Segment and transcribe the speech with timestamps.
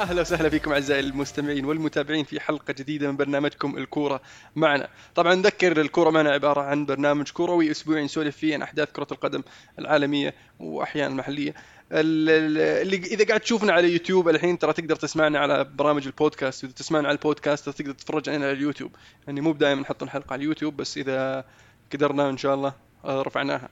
[0.00, 4.20] أهلا وسهلا فيكم أعزائي المستمعين والمتابعين في حلقة جديدة من برنامجكم الكورة
[4.56, 4.88] معنا.
[5.14, 9.42] طبعا نذكر الكورة معنا عبارة عن برنامج كروي أسبوعي نسولف فيه عن أحداث كرة القدم
[9.78, 11.54] العالمية واحيانا المحليه.
[11.92, 16.64] اللي إذا قاعد تشوفنا على يوتيوب الحين ترى تقدر تسمعنا على برامج البودكاست.
[16.64, 18.90] واذا تسمعنا على البودكاست تقدر تتفرج علينا على اليوتيوب.
[19.26, 21.44] يعني مو دائما نحط الحلقة على اليوتيوب بس إذا
[21.92, 22.72] قدرنا إن شاء الله
[23.04, 23.68] آه، رفعناها.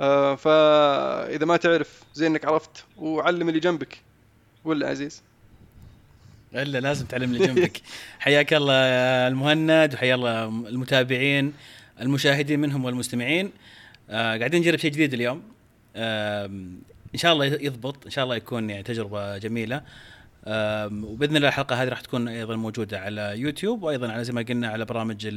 [0.00, 4.02] آه، فإذا ما تعرف زي إنك عرفت وعلم اللي جنبك.
[4.64, 5.22] ولا عزيز؟
[6.62, 7.80] إلا لازم تعلم اللي جنبك.
[8.18, 8.74] حياك الله
[9.28, 11.52] المهند وحيا الله المتابعين
[12.00, 13.52] المشاهدين منهم والمستمعين.
[14.10, 15.42] آه قاعدين نجرب شيء جديد اليوم.
[15.96, 16.46] آه
[17.14, 19.82] إن شاء الله يضبط إن شاء الله يكون يعني تجربة جميلة.
[20.44, 24.42] آه وبإذن الله الحلقة هذه راح تكون أيضا موجودة على يوتيوب وأيضا على زي ما
[24.42, 25.28] قلنا على برامج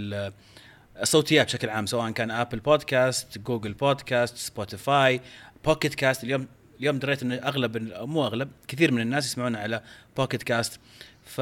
[1.01, 5.22] الصوتيات بشكل عام سواء كان Apple Podcasts Google Podcasts Spotify
[5.66, 6.47] Pocket Casts اليوم
[6.79, 9.81] اليوم دريت انه أغلب مو أغلب كثير من الناس يسمعونا على
[10.17, 10.80] Pocket Casts
[11.30, 11.41] ف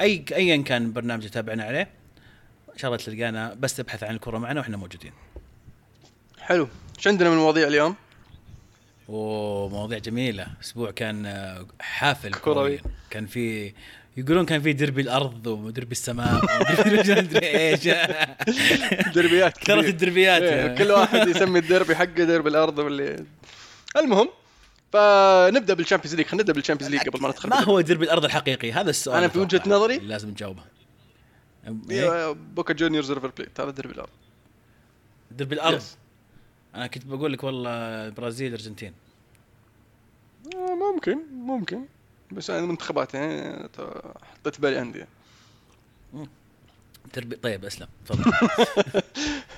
[0.00, 1.88] أي ايا كان برنامج تتابعنا عليه
[2.72, 5.12] إن شاء الله تلقانا بس تبحث عن الكرة معنا وإحنا موجودين.
[6.40, 6.68] حلو.
[6.98, 7.94] إيش عندنا من مواضيع اليوم؟
[9.08, 10.46] ومواضيع جميلة.
[10.62, 11.44] أسبوع كان
[11.80, 12.80] حافل كروي.
[13.10, 13.72] كان في
[14.16, 17.88] يقولون كان في دربي الأرض ودربي السماء ودربي إيش
[19.14, 23.24] دربيات كثرت الدربيات إيه كل واحد يسمي الدربي حقه درب الأرض واللي
[23.96, 24.28] المهم
[24.94, 26.26] فنبدأ بال Champions League.
[26.26, 29.18] خلينا نبدأ بال Champions League قبل ما ندخل ما هو دربي الأرض الحقيقي؟ هذا السؤال
[29.18, 29.98] أنا في وجهة نظري.
[29.98, 30.62] لازم نجاوبه
[31.90, 34.10] إيه؟ بوكا جونيورز ريفر بليت هذا دربي الأرض.
[35.30, 35.84] دربي الأرض؟ Yes.
[36.74, 37.70] أنا كنت بقول لك والله
[38.06, 38.92] البرازيل الارجنتين
[40.54, 41.84] آه، ممكن ممكن.
[42.32, 43.68] بس أنا المنتخبات يعني
[44.38, 45.04] حطيت بالي عندي.
[47.12, 47.88] دربي طيب أسلم.
[48.06, 48.32] تفضل.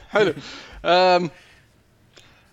[0.08, 0.34] حلو.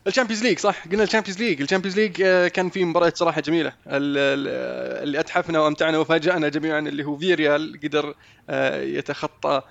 [0.08, 1.62] ال Champions League صح؟ قلنا ال Champions League.
[1.62, 2.12] ال Champions League
[2.48, 3.74] كان في مباريات صراحة جميلة.
[3.88, 8.16] اللي أتحفنا وأمتعنا وفاجأنا جميعا اللي هو فيريال قدر
[8.50, 9.62] آه، يتخطى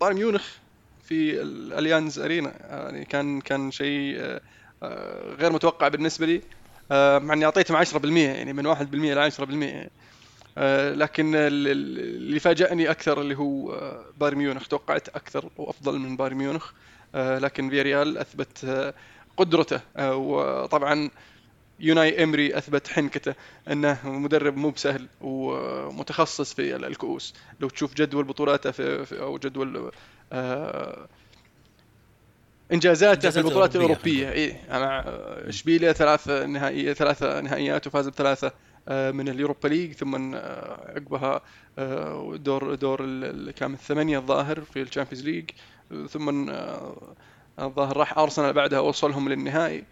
[0.00, 0.42] بايرن ميونخ
[1.04, 2.52] في الأليانز أرينا.
[2.70, 4.40] يعني كان كان شيء آه،
[4.82, 6.42] آه، غير متوقع بالنسبة لي.
[7.18, 9.90] مع إني أعطيتهم 10% يعني من 1% ل 10% يعني
[10.96, 13.78] لكن اللي فاجأني أكثر اللي هو
[14.20, 14.68] بايرن ميونخ.
[14.68, 16.70] توقعت أكثر وأفضل من بايرن ميونخ.
[16.70, 16.74] آه،
[17.14, 18.94] لكن فيريال أثبت آه،
[19.36, 21.10] قدرته آه، وطبعا
[21.80, 23.34] يوناي إمري أثبت حنكته
[23.70, 27.34] أنه مدرب مو بسهل ومتخصص في الكؤوس.
[27.60, 29.92] لو تشوف جدول بطولاته في, أو جدول
[32.72, 35.04] إنجازاته في البطولات الأوروبية اي مع
[35.48, 38.52] اشبيليا ثلاث نهائيات ثلاث نهائيات وفاز بثلاثة
[38.88, 41.42] من ال Europa League ثم عقبها
[42.36, 42.98] دور دور
[43.50, 45.50] كان الثمانية الظاهر في ال Champions League.
[46.10, 47.14] ثم آه،
[47.58, 49.84] الظاهر راح أرسنال بعدها وصلهم للنهائي.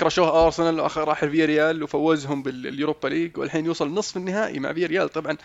[0.00, 5.08] كرشوه أرسنال واخر راح ريال وفوزهم بال Europa League والحين يوصل نصف النهائي مع ريال
[5.08, 5.36] طبعا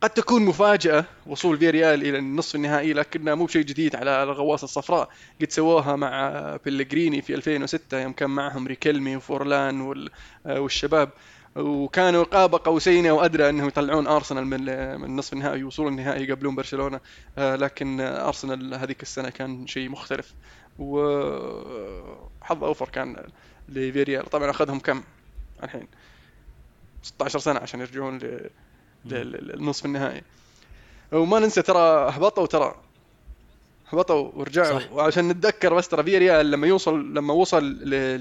[0.00, 5.08] قد تكون مفاجأة وصول فيريال إلى النصف النهائي لكنها مو بشيء جديد على الغواصة الصفراء.
[5.40, 10.08] قد سووها مع بيلغريني في 2006 يوم كان معهم ريكلمي وفورلان
[10.46, 11.10] آه، والشباب.
[11.56, 14.60] وكانوا قاب قوسين أو ادرى أنهم يطلعون أرسنال من
[15.00, 17.00] من نصف النهائي ويوصلون النهائي يقابلون برشلونة.
[17.38, 20.34] آه، لكن أرسنال هذيك السنة كان شيء مختلف.
[20.78, 23.24] وحظ أوفر كان
[23.68, 24.30] لفيريال.
[24.30, 25.02] طبعا أخذهم كم
[25.62, 25.86] الحين؟
[27.02, 28.18] 16 سنة عشان يرجعون
[29.04, 30.22] للنصف النهائي.
[31.12, 32.74] وما ننسى ترى هبطوا ترى
[33.88, 34.80] هبطوا ورجعوا.
[34.80, 34.92] صح.
[34.92, 38.20] وعشان نتذكر بس ترى فيريال لما يوصل لما وصل ل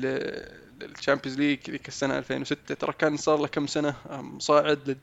[0.82, 3.96] ال Champions League ذيك السنة 2006 ترى كان صار له كم سنة
[4.40, 4.98] صاعد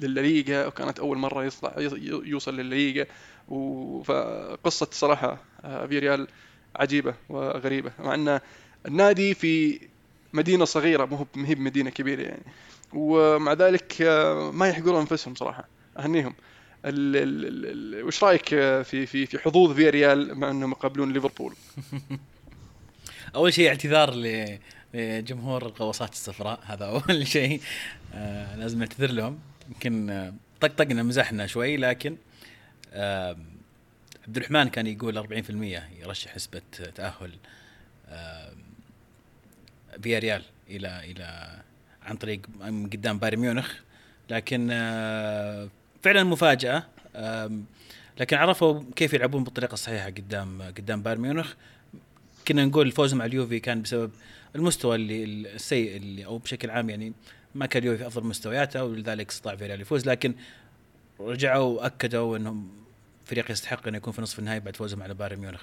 [0.00, 1.74] للليغا وكانت أول مرة يطلع
[2.24, 3.06] يوصل للليغا.
[4.04, 6.28] فقصة صراحة آه، فيريال
[6.76, 7.92] عجيبة وغريبة.
[7.98, 8.40] مع إن
[8.86, 9.80] النادي في
[10.32, 12.42] مدينة صغيرة مو هي بمدينة كبيرة يعني.
[12.92, 15.68] ومع ذلك آه، ما يحقرون أنفسهم صراحة
[15.98, 16.34] أهنيهم.
[18.06, 21.54] وش رأيك آه، في في في حظوظ فيريال مع إنهم يقابلون ليفربول؟
[23.34, 24.14] أول شيء اعتذار
[24.94, 27.60] لجمهور الغواصات الصفراء هذا أول شيء.
[28.14, 29.38] آه لازم نعتذر لهم.
[29.68, 32.16] يمكن آه طقطقنا مزحنا شوي لكن
[32.92, 33.36] آه
[34.26, 35.50] عبد الرحمن كان يقول 40%
[36.02, 36.62] يرشح نسبة
[36.94, 37.32] تأهل
[40.02, 41.58] فيريال إلى إلى
[42.02, 42.40] عن طريق
[42.92, 43.74] قدام بايرن ميونخ.
[44.30, 44.68] لكن
[46.02, 46.82] فعلا مفاجأة.
[48.20, 51.52] لكن عرفوا كيف يلعبون بالطريقة الصحيحة قدام قدام بايرن ميونخ.
[52.48, 54.10] كنا نقول الفوز مع اليوفي كان بسبب
[54.56, 57.12] المستوى اللي السيء اللي أو بشكل عام يعني
[57.54, 60.34] ما كان اليوفي في أفضل مستوياته ولذلك استطاع فيريال يفوز لكن
[61.20, 62.68] رجعوا وأكدوا إنهم
[63.24, 65.62] فريق يستحق إنه يكون في نصف النهائي بعد فوزهم على بايرن ميونخ.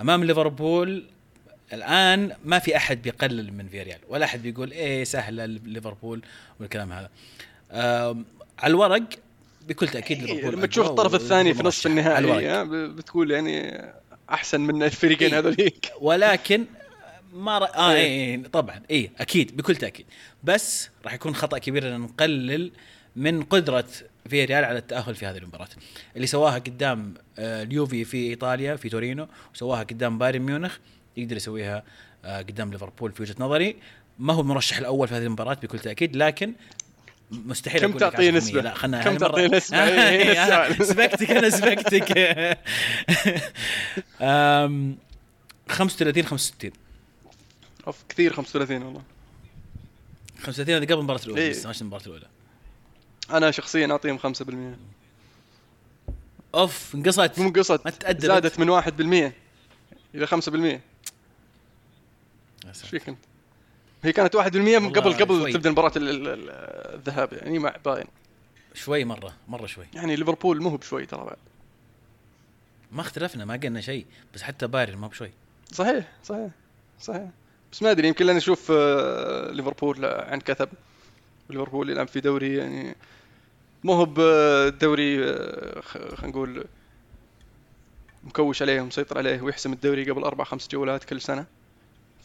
[0.00, 1.04] أمام ليفربول
[1.72, 6.22] الآن ما في أحد بيقلل من فيريال ولا أحد بيقول إيه سهلة ليفربول
[6.60, 7.10] والكلام هذا.
[8.58, 9.02] على الورق
[9.68, 13.84] بكل تأكيد إيه، ليفربول لما تشوف الطرف الثاني في نصف النهائي بتقول يعني
[14.30, 15.92] أحسن من الفريقين إيه هذوليك.
[16.00, 16.64] ولكن
[17.32, 17.64] ما ر...
[17.64, 20.06] آه اي إيه طبعا اي أكيد بكل تأكيد.
[20.44, 22.72] بس راح يكون خطأ كبير إن نقلل
[23.16, 23.86] من قدرة
[24.28, 25.68] فيريال على التأهل في هذه المباراة.
[26.16, 30.76] اللي سواها قدام آه، اليوفي في إيطاليا في تورينو وسواها قدام بايرن ميونخ
[31.16, 31.82] يقدر يسويها
[32.24, 33.76] آه، قدام ليفربول في وجهة نظري.
[34.18, 36.54] ما هو المرشح الأول في هذه المباراة بكل تأكيد لكن
[37.30, 42.12] مستحيل كم تعطيه نسبة؟ لا خلنا كم تعطيه نسبة؟ سبقتك أنا سبقتك.
[45.68, 46.81] 35 65
[47.86, 49.02] أوف كثير 35 والله.
[50.38, 52.26] 35 هذه قبل المباراة الأولى إيه؟ بس ماشي المباراة الأولى.
[53.30, 54.22] أنا شخصيا أعطيهم 5%
[56.54, 57.38] أوف انقصت.
[57.38, 58.26] مو انقصت ما تأدبت.
[58.26, 59.32] زادت من 1%
[60.14, 60.80] إلى 5%
[62.66, 63.18] إيش فيك أنت؟
[64.02, 65.52] هي كانت 1% قبل قبل شوي.
[65.52, 68.06] تبدأ مباراة الذهاب يعني مع باين.
[68.74, 69.86] شوي مرة مرة شوي.
[69.94, 71.36] يعني ليفربول مو بشوي ترى بعد.
[72.92, 75.32] ما اختلفنا ما قلنا شيء بس حتى بايرن ما بشوي.
[75.72, 76.50] صحيح صحيح
[77.00, 77.28] صحيح.
[77.72, 80.68] بس ما أدري يمكن لأن نشوف آه، ليفربول عن كثب.
[81.50, 82.96] ليفربول يلعب في دوري يعني
[83.84, 86.64] مو هو بدوري آه، خلينا نقول
[88.24, 91.46] مكوش عليه ومسيطر عليه ويحسم الدوري قبل أربع خمس جولات كل سنة.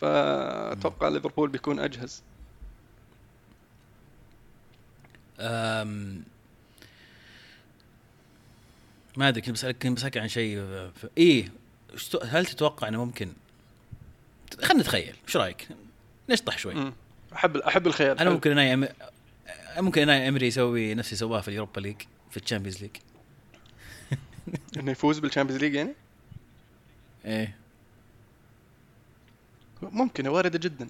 [0.01, 2.23] فأتوقع ليفربول بيكون أجهز.
[5.39, 6.23] أم
[9.17, 11.51] ما أدري كنت بسألك كنت بسألك عن شيء إيه
[12.23, 13.33] هل تتوقع إنه ممكن
[14.61, 15.67] خلينا نتخيل إيش رأيك؟
[16.29, 16.93] نشطح شوي؟ مم.
[17.33, 18.87] أحب أحب الخيال أنا ممكن أنا أم...
[19.77, 21.95] ممكن أوناي إمري يسوي نفس اللي سواه في ال Europa League
[22.31, 22.91] في ال Champions League.
[24.77, 25.93] إنه يفوز بال Champions League يعني؟
[27.25, 27.55] إيه.
[29.81, 30.87] ممكنة واردة جدا.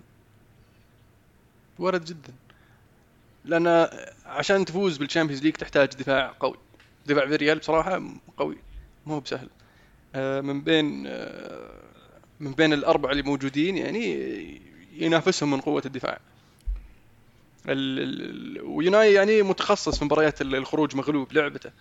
[1.80, 2.33] وارد جدا.
[3.45, 3.88] لأن
[4.25, 6.57] عشان تفوز بال Champions League تحتاج دفاع قوي.
[7.07, 8.04] دفاع فيريال بصراحة
[8.38, 8.57] قوي
[9.06, 9.50] مو بسهل.
[10.15, 11.71] آه، من بين آه،
[12.39, 14.62] من بين الاربعه اللي موجودين يعني
[14.94, 16.19] ينافسهم من قوة الدفاع.
[18.63, 21.72] ويوناي يعني متخصص في مباريات الخروج مغلوب لعبته.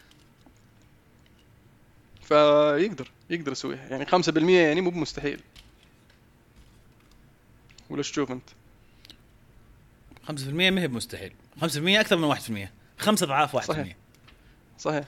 [2.23, 3.89] فيقدر يقدر يسويها.
[3.89, 5.41] يعني 5% يعني مو بمستحيل.
[7.91, 8.49] ولا إيش تشوف أنت؟
[10.29, 10.31] 5%
[10.71, 11.33] ما هي بمستحيل.
[11.61, 11.65] 5%
[12.01, 13.97] أكثر من 1% خمس أضعاف 1% صحيح.
[14.79, 15.05] صحيح.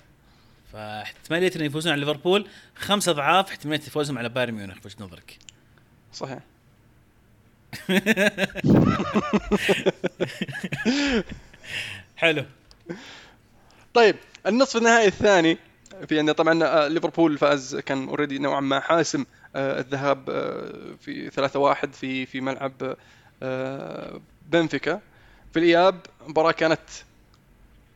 [0.73, 5.39] فاحتمالية إنه يفوزون على ليفربول خمس أضعاف احتمالية فوزهم على بايرن ميونخ وجهه نظرك؟
[6.13, 6.39] صحيح.
[12.17, 12.45] حلو.
[13.95, 14.17] طيب
[14.47, 15.59] النصف النهائي الثاني
[16.09, 19.25] في عندنا طبعا آه، ليفربول فاز كان already نوعا ما حاسم
[19.57, 22.97] آه، الذهاب آه، في 3-1 في في ملعب
[24.49, 25.01] بنفيكا.
[25.53, 26.81] في الإياب مباراة كانت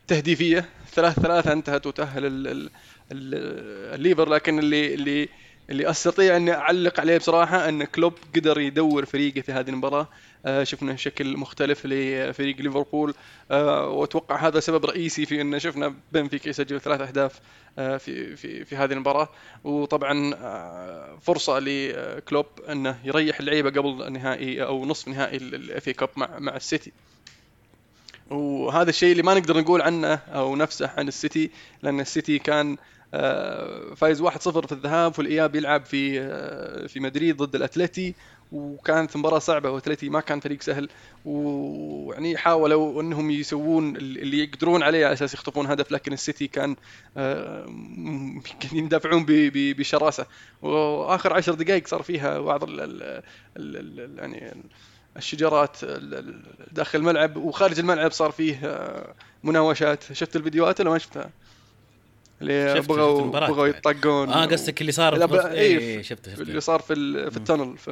[0.09, 2.71] تهديفية 3-3 انتهت وتأهل
[3.13, 5.29] الليفر لكن اللي اللي
[5.71, 10.09] اللي أستطيع اني أعلق عليه بصراحة أن كلوب قدر يدور فريقه في هذه المباراة.
[10.47, 13.15] آه، شفنا شكل مختلف لفريق ليفربول.
[13.51, 17.41] آه، وأتوقع هذا سبب رئيسي في أن شفنا بنفيكا يسجل ثلاث أهداف
[17.79, 19.29] آه، في في في هذه المباراة.
[19.65, 20.35] وطبعا
[21.21, 26.57] فرصة لكلوب أنه يريح اللعيبة قبل النهائي أو نصف نهائي ال FA Cup مع مع
[26.57, 26.93] السيتي.
[28.31, 31.51] وهذا الشيء اللي ما نقدر نقول عنه أو نفسه عن السيتي
[31.83, 32.77] لأن السيتي كان
[33.97, 36.29] فايز 1-0 في الذهاب والإياب يلعب في
[36.89, 38.15] في مدريد ضد الأتلتي
[38.53, 40.89] وكانت مباراة صعبة واتلتي ما كان فريق سهل.
[41.25, 46.77] ويعني حاولوا إنهم يسوون اللي يقدرون عليه على أساس يخطفون هدف لكن السيتي كان
[47.17, 47.67] آه،
[48.73, 50.27] يدافعون بشراسة.
[50.63, 52.69] وآخر عشر دقائق صار فيها بعض
[53.57, 54.63] يعني
[55.17, 55.85] الشجرات
[56.73, 60.13] داخل الملعب وخارج الملعب صار فيه آه، مناوشات.
[60.13, 61.31] شفت الفيديوهات ولا ما شفتها؟
[62.43, 63.67] اللي بغوا بغوا.
[63.67, 64.29] يطقون.
[64.29, 66.95] آه قصدك اللي صار في إيه, إيه شفته شفته اللي صار في
[67.31, 67.79] في التنل.
[67.79, 67.91] ف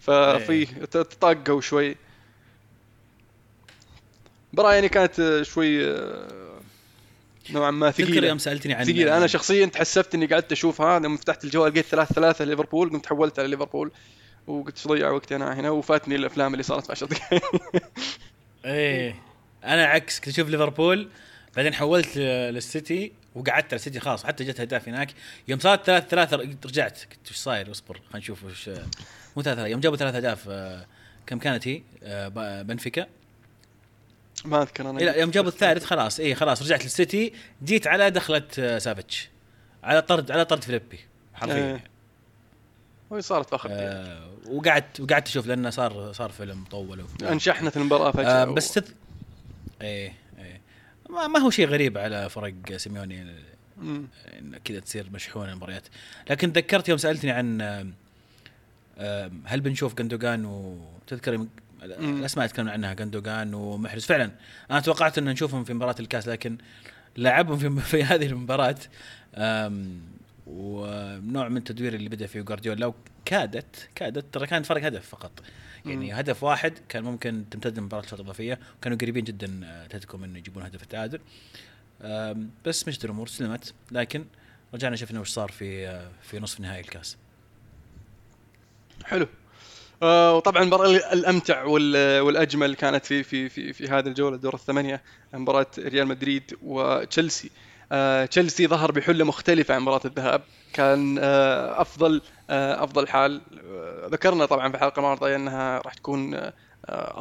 [0.00, 0.84] ففي إيه.
[0.84, 1.96] تطاقوا شوي.
[4.52, 6.60] مباراة يعني كانت شوي آه،
[7.50, 8.10] نوعا ما ثقيلة.
[8.10, 9.16] تذكر يوم سألتني عن ثقيلة.
[9.16, 13.38] أنا شخصيا تحسفت إني قعدت اشوفها لما فتحت الجوال لقيت ثلاث ثلاثة ليفربول قمت حولت
[13.38, 13.90] على ليفربول.
[14.46, 17.42] وقلت ضيع وقتي أنا هنا وفاتني الأفلام اللي صارت في 10 دقائق
[18.64, 19.14] إيه.
[19.64, 21.08] أنا عكس كنت أشوف ليفربول
[21.56, 25.08] بعدين حولت للسيتي وقعدت على السيتي خلاص حتى جت اهداف هناك.
[25.48, 28.70] يوم صارت ثلاث ثلاثة رجعت قلت إيش صاير؟ اصبر خلينا نشوف وش
[29.36, 30.86] مو ثلاثة يوم جابوا ثلاث اهداف آه،
[31.26, 33.06] كم كانت هي؟ آه، بنفيكا.
[34.44, 34.98] ما أذكر أنا.
[34.98, 37.32] لا يوم جابوا الثالث خلاص اي خلاص رجعت للسيتي.
[37.64, 39.28] جيت على دخلة آه، سافيتش.
[39.84, 40.98] على طرد على طرد فيليبي
[41.34, 41.54] حرفيا.
[41.54, 41.95] إيه.
[43.10, 48.42] وهي صارت فخر آه وقعدت وقعدت أشوف لأنه صار صار فيلم طول انشحنت المباراة فجأة
[48.42, 48.84] آه بس تذ...
[49.82, 50.60] إيه إيه.
[51.10, 53.26] ما, ما هو شيء غريب على فرق سيميوني
[54.38, 55.82] إن كذا تصير مشحونة المباريات.
[56.30, 57.62] لكن تذكرت يوم سألتني عن
[59.44, 61.46] هل بنشوف جندوجان وتذكر
[61.82, 64.04] الأسماء يتكلمون عنها جندوجان ومحرز.
[64.04, 64.30] فعلا
[64.70, 66.58] أنا توقعت إن نشوفهم في مباراة الكاس لكن
[67.16, 68.76] لعبهم في, في هذه المباراة
[70.46, 75.32] ونوع من التدوير اللي بدأ فيه جوارديولا لو كادت كادت ترى كان فرق هدف فقط.
[75.86, 76.18] يعني مم.
[76.18, 80.82] هدف واحد كان ممكن تمتد المباراه الشوط الإضافية وكانوا قريبين جدا أتلتيكو من يجيبون هدف
[80.82, 81.20] التعادل.
[82.64, 83.74] بس مشت الأمور سلمت.
[83.92, 84.24] لكن
[84.74, 87.16] رجعنا شفنا وش صار في آه، في نصف نهائي الكاس.
[89.04, 89.26] حلو.
[90.02, 95.02] آه وطبعا المباراة الأمتع والأجمل كانت في في في في هذه الجولة دور الثمانية
[95.34, 97.46] مباراة ريال مدريد وتشيلسي.
[97.46, 97.50] آه
[98.30, 100.42] تشيلسي ظهر بحله مختلفه عن مباراة الذهاب.
[100.72, 103.40] كان آه أفضل آه أفضل حال.
[103.70, 106.52] آه ذكرنا طبعا في الحلقة الماضيه أنها راح تكون آه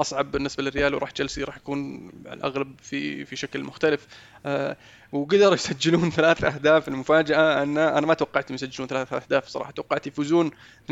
[0.02, 4.08] أصعب بالنسبة للريال وراح تشيلسي راح يكون على الأغلب في في شكل مختلف.
[4.46, 4.78] آه،
[5.12, 6.88] وقدروا يسجلون ثلاث أهداف.
[6.88, 9.72] المفاجأة أن أنا ما توقعت يسجلون ثلاث أهداف صراحة.
[9.72, 10.52] توقعت يفوزون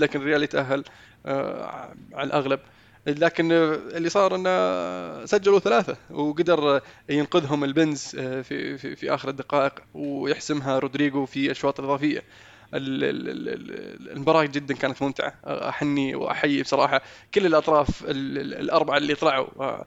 [0.00, 0.84] لكن الريال يتأهل
[1.26, 2.60] آه، على الأغلب.
[3.06, 9.28] لكن اللي صار إنه سجلوا ثلاثة وقدر ينقذهم ال bench آه، في في, في آخر
[9.28, 12.22] الدقائق ويحسمها رودريجو في الاشواط الاضافيه
[12.74, 15.34] المباراة جدا كانت ممتعة.
[15.44, 17.02] أحني وأحيي بصراحة
[17.34, 19.84] كل الأطراف الأربعة اللي طلعوا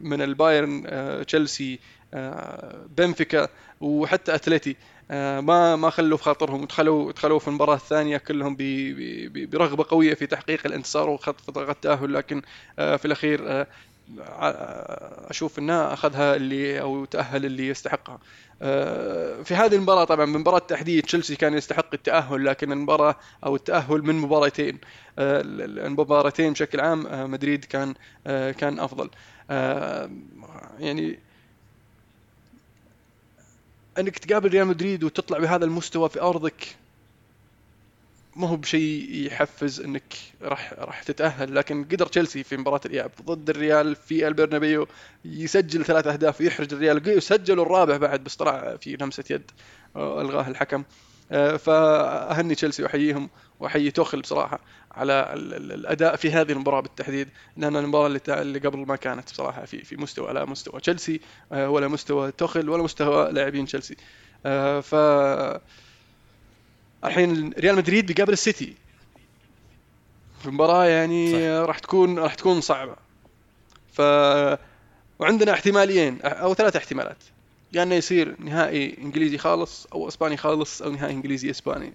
[0.00, 1.78] من البايرن آه، تشيلسي
[2.14, 3.48] آه، بنفيكا
[3.80, 4.74] وحتى أتلتي آه،
[5.40, 6.62] ما ما خلوا في خاطرهم.
[6.62, 8.56] ودخلوا دخلوا في المباراة الثانية كلهم
[9.34, 12.42] برغبة قوية في تحقيق الانتصار وخط التاهل لكن
[12.76, 13.66] في الأخير
[15.30, 18.18] أشوف إنه أخذها اللي أو تأهل اللي يستحقها.
[18.62, 23.14] آه، في هذه المباراة طبعا مباراة تحديد تشيلسي كان يستحق التأهل لكن المباراة
[23.46, 24.78] أو التأهل من مباراتين
[25.18, 25.40] آه،
[25.86, 27.94] المباراتين بشكل عام آه، مدريد كان
[28.52, 29.10] كان أفضل.
[30.78, 31.18] يعني
[34.00, 36.76] أنك تقابل ريال مدريد وتطلع بهذا المستوى في أرضك
[38.36, 41.54] ما هو بشيء يحفز أنك راح راح تتأهل.
[41.54, 44.86] لكن قدر تشيلسي في مباراة الإياب ضد الريال في البرنابيو
[45.24, 47.22] يسجل ثلاث أهداف ويحرج الريال.
[47.22, 49.50] سجلوا الرابع بعد بس طلع في لمسة يد
[49.96, 50.84] آه، ألغاه الحكم.
[51.32, 53.30] آه، فأهني تشيلسي وأحييهم.
[53.60, 54.60] واحيي توخل بصراحة
[54.92, 57.28] على الأداء في هذه المباراة بالتحديد.
[57.56, 61.20] لأن المباراة اللي, اللي قبل ما كانت بصراحة في في مستوى على مستوى تشيلسي
[61.52, 63.96] آه، ولا مستوى توخل ولا مستوى لاعبين تشيلسي.
[64.82, 64.94] ف
[67.04, 68.74] الحين ريال مدريد بيقابل السيتي.
[70.42, 71.50] في مباراة يعني.
[71.60, 72.96] راح تكون راح تكون صعبة.
[73.92, 74.00] ف
[75.18, 77.22] وعندنا احتماليين أو ثلاث احتمالات.
[77.72, 81.92] يا يعني إنه يصير نهائي إنجليزي خالص أو إسباني خالص أو نهائي إنجليزي إسباني.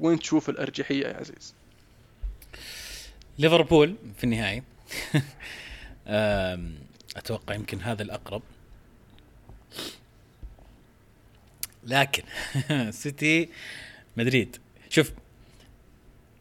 [0.00, 1.54] وين تشوف الأرجحية يا عزيز؟
[3.38, 4.62] ليفربول في النهائي
[7.16, 8.42] أتوقع يمكن هذا الأقرب.
[11.84, 12.22] لكن
[12.90, 13.48] سيتي
[14.16, 14.56] مدريد.
[14.88, 15.12] شوف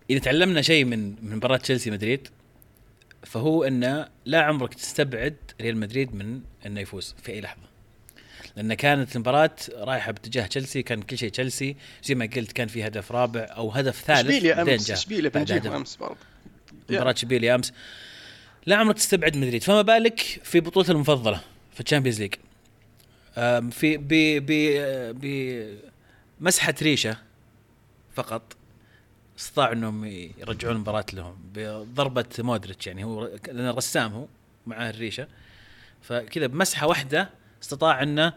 [0.09, 2.27] إذا تعلمنا شيء من من مباراة تشيلسي مدريد
[3.23, 7.68] فهو أنه لا عمرك تستبعد ريال مدريد من إنه يفوز في أي لحظة.
[8.59, 11.75] لأن كانت المباراة رايحة باتجاه تشيلسي كان كل شيء تشيلسي.
[12.03, 15.95] زي ما قلت كان في هدف رابع أو هدف ثالث اشبيليا أمس؟ اشبيليا بنجيبه أمس
[15.95, 16.17] برضه.
[16.89, 17.73] مباراة اشبيليا أمس.
[18.65, 19.63] لا عمرك تستبعد مدريد.
[19.63, 21.41] فما بالك في بطولته المفضلة
[21.73, 22.33] في الشامبيونز ليج؟
[23.71, 24.07] في ب
[24.45, 24.51] ب
[26.41, 27.17] بمسحه ريشة
[28.15, 28.55] فقط.
[29.39, 30.05] استطاعوا إنهم
[30.37, 33.03] يرجعون المباراة لهم بضربة مودريتش يعني.
[33.03, 34.25] هو لأن الرسام هو
[34.67, 35.27] معاه الريشة.
[36.01, 38.33] فكذا بمسحة واحدة استطاع أنه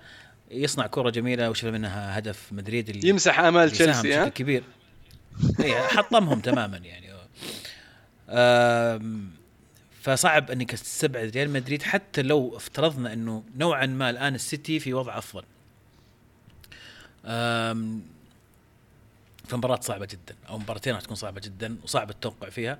[0.50, 4.64] يصنع كرة جميلة وشفنا منها هدف مدريد اللي يمسح آمال تشيلسي ها؟ كبير.
[5.60, 7.12] اي حطمهم تماما يعني.
[10.02, 15.18] فصعب أنك تستبعد ريال مدريد حتى لو افترضنا أنه نوعا ما الآن السيتي في وضع
[15.18, 15.44] أفضل.
[19.48, 22.78] فمباراة صعبة جدا أو مباراتين راح تكون صعبة جدا وصعب التوقع فيها.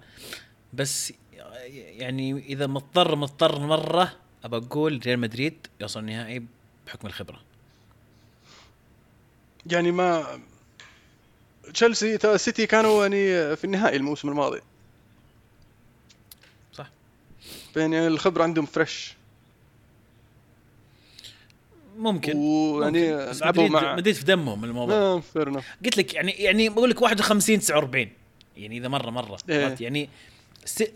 [0.73, 1.13] بس
[1.69, 4.13] يعني إذا مضطر مضطر مرة
[4.45, 6.43] ابى أقول ريال مدريد يوصل النهائي
[6.87, 7.41] بحكم الخبرة.
[9.67, 10.41] يعني ما
[11.75, 14.61] تشيلسي سيتي كانوا يعني في النهائي الموسم الماضي.
[16.73, 16.91] صح.
[17.77, 19.15] يعني الخبرة عندهم fresh
[21.97, 22.37] ممكن.
[22.37, 24.97] ويعني لعبوا مع مدريد في دمهم الموضوع.
[24.97, 25.23] آه
[25.85, 28.09] قلت لك يعني يعني بقول لك 51 49
[28.57, 29.39] يعني إذا مره مرة.
[29.49, 29.77] إيه.
[29.81, 30.09] يعني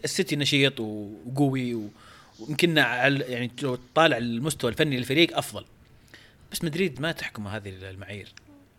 [0.05, 1.89] السيتي نشيط وقوي
[2.41, 5.65] ويمكن يعني لو طالع المستوى الفني للفريق أفضل.
[6.53, 8.33] بس مدريد ما تحكم هذه المعايير.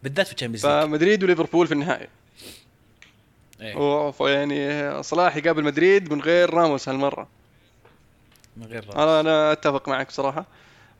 [0.04, 0.84] بالذات في الشامبيونز ليج.
[0.84, 2.08] فمدريد وليفربول في النهائي.
[3.62, 4.14] إيه.
[4.22, 7.28] يعني صلاح يقابل مدريد من غير راموس هالمرة.
[8.58, 8.96] من غير راموس.
[8.96, 10.46] أنا أنا أتفق معك بصراحه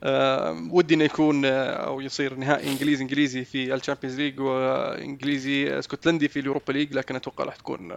[0.04, 6.28] أه ودي إنه يكون آه، أو يصير نهائي انجليزي إنجليزي في الشامبيونز ليج وإنجليزي اسكتلندي
[6.28, 7.92] في اليوروبا ليج لكن أتوقع راح تكون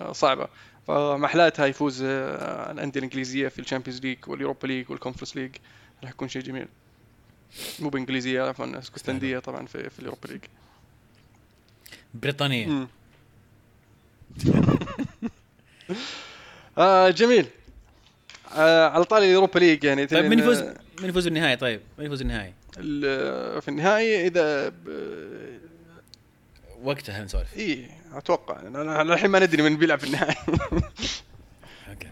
[0.00, 0.48] آه، صعبة.
[0.86, 5.50] فمحلاتها يفوز آه، الأندية الإنجليزية في الشامبيونز ليج واليوروبا ليج والكونفرنس ليج.
[6.02, 6.68] راح يكون شيء جميل.
[7.80, 10.40] مو بإنجليزية عفوا اسكتلنديه طبعا في, في اليوروبا ليج.
[12.14, 12.86] بريطانية.
[16.78, 17.46] آه جميل.
[18.56, 20.62] آه على طاري اليوروبا ليج يعني طيب من يفوز
[21.02, 22.52] من يفوز بالنهائي طيب؟ من يفوز بالنهائي؟
[23.60, 24.72] في النهائي إذا
[26.86, 28.60] وقتها نسولف اي أتوقع.
[28.60, 30.36] أنا الحين ما ندري من بيلعب في النهائي.
[31.90, 32.08] okay.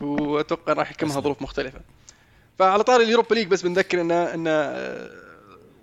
[0.00, 1.80] وأتوقع راح يحكمها ظروف مختلفة.
[2.58, 4.48] فعلى طاري اليوروبا ليج بس بنذكر ان إن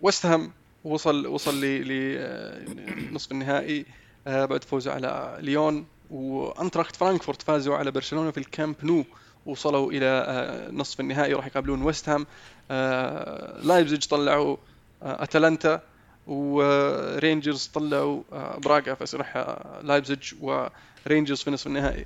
[0.01, 0.51] وست هام
[0.83, 3.85] وصل وصل لنصف النهائي
[4.27, 5.85] آه، بعد فوزه على ليون.
[6.11, 9.05] وأنتراخت فرانكفورت فازوا على برشلونة في الكامب نو.
[9.45, 12.27] وصلوا إلى آه، نصف النهائي وراح يقابلون ويست هام
[12.71, 14.57] آه، لايبزيج طلعوا
[15.01, 15.81] اتلانتا
[16.27, 18.23] ورينجرز طلعوا
[18.57, 19.37] براغا فسيروح
[19.81, 22.05] لايبزيج ورينجرز في نصف النهائي.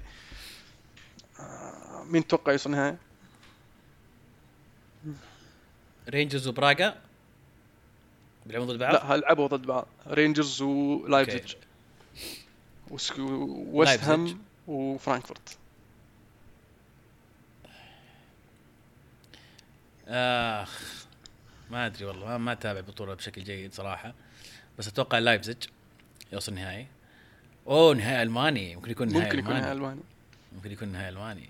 [2.05, 2.97] مين تتوقع يوصل النهائي؟
[6.09, 7.01] رينجرز وبراغا؟
[8.45, 11.55] بيلعبون ضد بعض؟ لا لعبوا ضد بعض؟ رينجرز ولايبزيج.
[12.91, 15.57] وست هام وفرانكفورت.
[20.07, 21.06] آخ.
[21.71, 24.13] ما أدري والله ما أتابع بطولة بشكل جيد صراحة.
[24.79, 25.57] بس أتوقع لايبزيج
[26.33, 26.87] يوصل نهائي.
[27.67, 28.75] أوه نهائي ألماني.
[28.75, 30.01] ممكن يكون نهائي ممكن يكون نهائي ألماني.
[30.55, 31.49] ممكن يكون نهائي ألماني.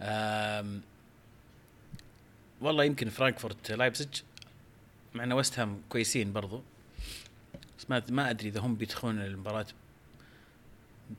[0.00, 0.82] أم
[2.60, 4.08] والله يمكن فرانكفورت لايبزيج
[5.14, 6.62] مع إن ويست هام كويسين برضو.
[7.78, 9.66] بس ما ما أدري إذا هم بيدخلون المباراة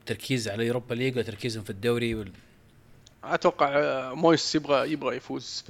[0.06, 2.32] تركيز على يوروبا ليج ولا تركيزهم في الدوري وال...
[3.24, 5.64] أتوقع آه، مويز يبغى يبغى يفوز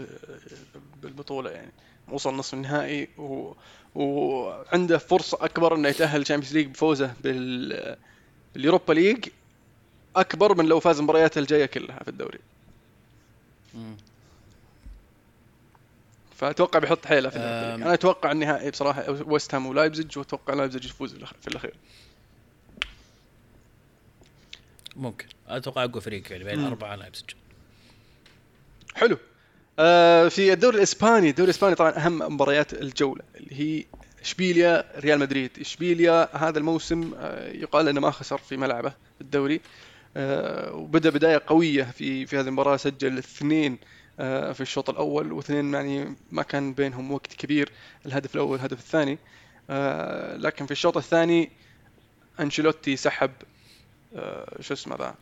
[1.03, 1.73] بالبطولة يعني.
[2.09, 3.53] وصل نصف النهائي و...
[3.95, 7.97] وعنده فرصة أكبر إنه يتأهل الشامبيونز ليج بفوزه بال
[8.57, 9.29] اليوروبا ليج
[10.17, 12.39] أكبر من لو فاز مبارياته الجاية كلها في الدوري.
[16.37, 21.49] فأتوقع بيحط حيله في أنا أتوقع النهائي بصراحة ويست هام ولايبزج وأتوقع لايبزج يفوز في
[21.49, 21.75] الأخير.
[24.97, 25.27] ممكن.
[25.49, 27.31] أتوقع أقوى فريق يعني بين الاربعه لايبزج
[28.95, 29.19] حلو.
[29.77, 33.85] في الدوري الإسباني الدوري الإسباني طبعا أهم مباريات الجولة اللي هي
[34.23, 35.51] إشبيليا ريال مدريد.
[35.61, 39.61] إشبيليا هذا الموسم آه يقال إنه ما خسر في ملعبه في الدوري
[40.17, 43.79] آه وبدأ بداية قوية في في هذه المباراة سجل اثنين
[44.21, 47.73] آه في الشوط الأول واثنين يعني ما كان بينهم وقت كبير
[48.07, 49.19] الهدف الأول والهدف الثاني.
[49.71, 51.51] آه لكن في الشوط الثاني
[52.41, 53.31] أنشيلوتي سحب
[54.17, 55.15] آه، شو اسمه ذا؟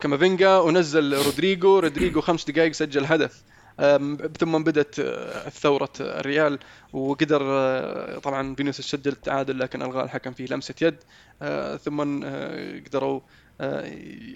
[0.00, 1.78] كامافينجا ونزل رودريجو.
[1.78, 3.42] رودريجو خمس دقائق سجل هدف.
[4.38, 6.58] ثم بدأت آه، ثورة الريال
[6.92, 10.96] وقدر آه، طبعا فينيسيوس سجل التعادل لكن ألغى الحكم في لمسة يد.
[11.78, 12.00] ثم
[12.86, 13.20] قدروا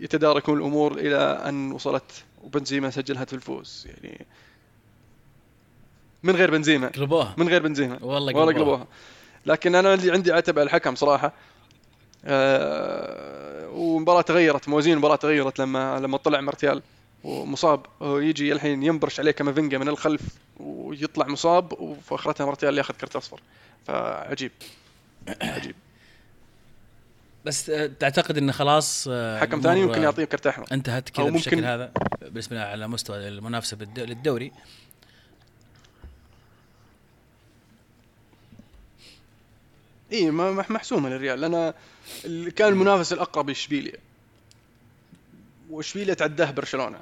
[0.03, 1.17] يتداركون الأمور إلى
[1.49, 3.87] أن وصلت وبنزيما سجل هدف الفوز.
[3.87, 4.27] يعني
[6.23, 6.89] من غير بنزيما.
[6.89, 7.35] قلبوها.
[7.37, 7.99] من غير بنزيما.
[8.03, 8.87] والله قلبوها, والله قلبوها.
[9.47, 11.33] لكن أنا اللي عندي عتب على الحكم صراحة
[12.25, 16.83] آه، والمباراه تغيرت موازين المباراه تغيرت لما لما طلع مارتيال.
[17.25, 17.87] ومصاب.
[18.01, 20.23] ويجي الحين ينبرش عليه كامافينجا من الخلف
[20.61, 23.41] ويطلع مصاب وفي آخرتها مارتيال ياخذ كرت أصفر.
[23.87, 24.53] فعجيب.
[25.43, 25.75] عجيب.
[27.45, 27.67] بس
[28.01, 30.67] تعتقد انه خلاص آه، حكم ثاني يمكن يعطيه كرت أحمر.
[30.73, 34.53] انتهت كذا بالشكل هذا بالنسبة على مستوى المنافسة للدوري.
[40.13, 40.31] اي
[40.71, 41.41] محسومة للريال.
[41.41, 41.73] لأن
[42.51, 43.99] كان المنافس الأقرب اشبيليا
[45.71, 46.99] واشبيليا تعداه برشلونة؟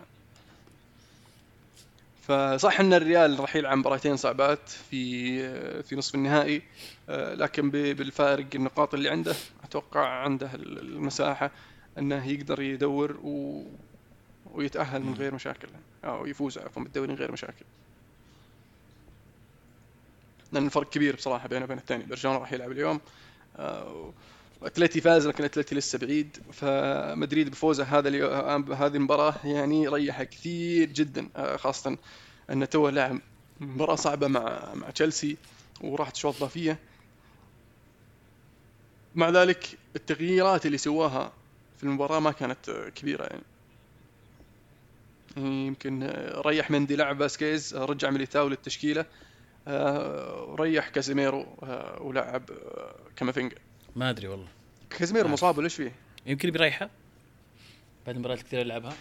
[2.28, 6.62] فصح إن الريال راح يلعب مباراتين صعبات في في نصف النهائي
[7.08, 11.50] لكن بالفارق النقاط اللي عنده أتوقع عنده المساحة
[11.98, 13.62] إنه يقدر يدور و
[14.54, 15.68] ويتأهل من غير مشاكل
[16.04, 17.64] أو يفوز عفوا بالدوري من غير مشاكل.
[20.52, 23.00] لأن الفرق كبير بصراحة بينه وبين الثاني برشلونة راح يلعب اليوم
[23.58, 24.12] آه،
[24.62, 26.38] أتلتي فاز لكن أتلتي لسه بعيد.
[26.52, 28.08] فمدريد بفوزه هذا
[28.74, 31.98] هذه المباراة يعني ريحه كثير جدا آه، خاصة
[32.50, 33.20] انه توه لعب
[33.60, 35.36] مباراة صعبة مع مع تشيلسي
[35.80, 36.78] وراحت شوط إضافية.
[39.14, 41.32] مع ذلك التغييرات اللي سواها
[41.76, 43.24] في المباراة ما كانت كبيرة.
[43.24, 43.42] يعني
[45.36, 46.10] يمكن
[46.46, 49.06] ريح مندي لعب باسكيز رجع ميليتاو للتشكيلة
[49.66, 53.65] وريح كازيميرو آه، ولعب آه، كامافينجا.
[53.96, 54.48] ما أدري والله.
[54.90, 55.92] كازيميرو مصاب ولا إيش فيه؟
[56.26, 56.90] يمكن بيريحه
[58.06, 58.96] بعد المباريات الكثيره اللي لعبها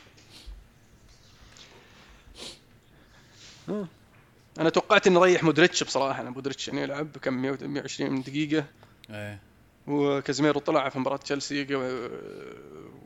[4.60, 8.66] أنا توقعت انه يريح مودريتش بصراحة أنا مودريتش يعني يلعب كم 120 دقيقة.
[9.10, 9.40] إيه.
[9.88, 11.76] وكازيميرو طلع في مباراة تشيلسي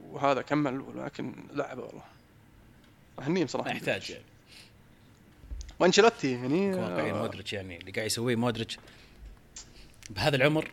[0.10, 2.04] وهذا كمل ولكن لعب والله.
[3.19, 3.69] أهنيه بصراحة.
[3.69, 4.23] يحتاج يعني.
[5.80, 8.80] وأنشيلوتي يعني واقعي مودريتش يعني اللي قاعد يسويه مودريتش.
[10.10, 10.71] بهذا العمر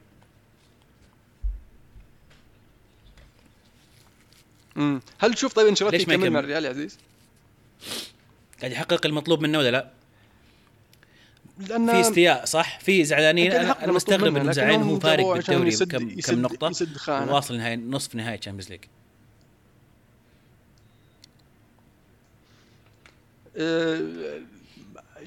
[4.76, 6.98] امم هل تشوف طيب أنشيلوتي يكمل مع الريال يا عزيز؟
[8.60, 9.90] قاعد يحقق المطلوب منه ولا لا؟
[11.58, 13.52] لأن في استياء صح؟ في زعلانين.
[13.52, 18.14] أنا, أنا مستغرب انهم زعلانين هو فارق بالدوري بكم كم نقطة؟ يسد واصل نهاية نصف
[18.14, 18.84] نهاية Champions League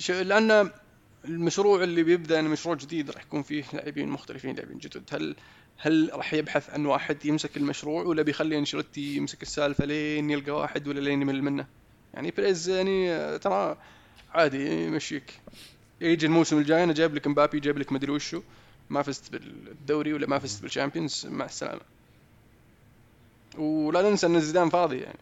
[0.09, 0.71] لأن
[1.25, 5.03] المشروع اللي بيبدأ يعني مشروع جديد راح يكون فيه لاعبين مختلفين لاعبين جدد.
[5.11, 5.35] هل
[5.81, 10.87] هل راح يبحث عن واحد يمسك المشروع ولا بيخلي أنشيلوتي يمسك السالفة لين يلقى واحد
[10.87, 11.67] ولا لين يمل منه؟
[12.13, 13.77] يعني بريز يعني ترى
[14.33, 15.23] عادي يمشيك.
[16.01, 18.41] يجي الموسم الجاي أنا جايب لك مبابي جايب لك مدري وشو.
[18.89, 21.81] ما فزت بالدوري ولا ما فزت بال Champions مع السلامة.
[23.57, 25.19] ولا ننسى إن زيدان فاضي يعني.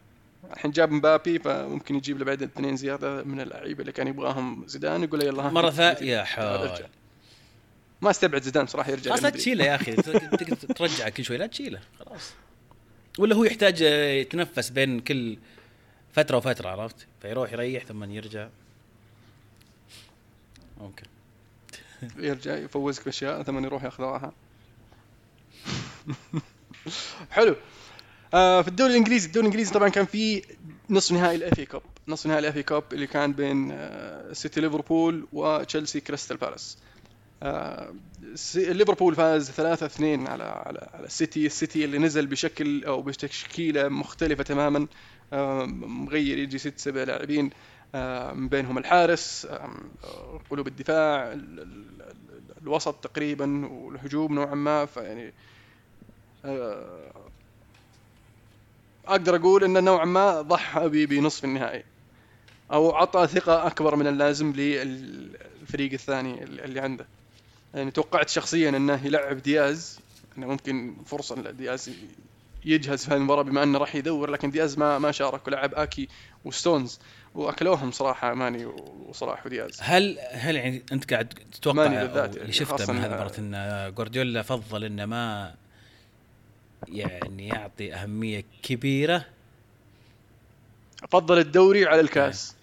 [0.52, 5.02] الحين جاب مبابي فممكن يجيب له بعد اثنين زيادة من اللعيبة اللي كان يبغاهم زيدان
[5.02, 6.70] يقول يلا مرة ثانية يا حول.
[8.02, 9.92] ما استبعد زيدان صراحة يرجع خلاص لا تشيله يا أخي.
[10.02, 11.36] تقدر ترجعه كل شوي.
[11.36, 12.32] لا تشيله خلاص.
[13.18, 13.80] ولا هو يحتاج
[14.20, 15.38] يتنفس بين كل
[16.12, 18.48] فترة وفترة عرفت؟ فيروح يريح ثم يرجع.
[20.80, 21.04] ممكن.
[22.18, 24.32] يرجع يفوزك بأشياء ثم يروح ياخذ راحه
[27.30, 27.56] حلو.
[28.34, 30.42] آه في الدوري الإنجليزي الدوري الإنجليزي طبعا كان في
[30.90, 34.60] نصف نهائي ال FA Cup نصف نهائي ال FA Cup اللي كان بين آه سيتي
[34.60, 36.78] ليفربول وتشيلسي كريستال بالاس.
[36.82, 36.87] آه
[38.56, 44.42] ليفربول فاز 3 2 على على على السيتي السيتي اللي نزل بشكل أو بتشكيلة مختلفة
[44.42, 44.86] تماما
[45.32, 47.50] آه مغير يجي ست سبع لاعبين
[47.94, 49.70] آه من بينهم الحارس آه
[50.50, 51.36] قلوب الدفاع
[52.62, 54.86] الوسط تقريبا والهجوم نوعا ما.
[54.86, 55.32] فيعني
[56.44, 57.12] آه
[59.06, 61.84] أقدر أقول انه نوعا ما ضحى بنصف النهائي
[62.72, 67.06] أو عطى ثقة أكبر من اللازم للفريق الثاني اللي عنده.
[67.74, 70.00] يعني توقعت شخصيا أنه يلعب دياز
[70.38, 71.90] أنه ممكن فرصة لدياز
[72.64, 76.08] يجهز في هذه المباراه بما أنه راح يدور لكن دياز ما ما شارك ولعب آكي
[76.44, 76.98] وستونز
[77.34, 78.66] وأكلوهم صراحة ماني
[79.06, 79.78] وصلاح ودياز.
[79.80, 85.06] هل هل يعني أنت قاعد تتوقع اللي شفته من هذه المباراه إن جوارديولا فضل إنه
[85.06, 85.54] ما
[86.88, 89.24] يعني يعطي أهمية كبيرة؟
[91.02, 92.57] افضل الدوري على الكاس.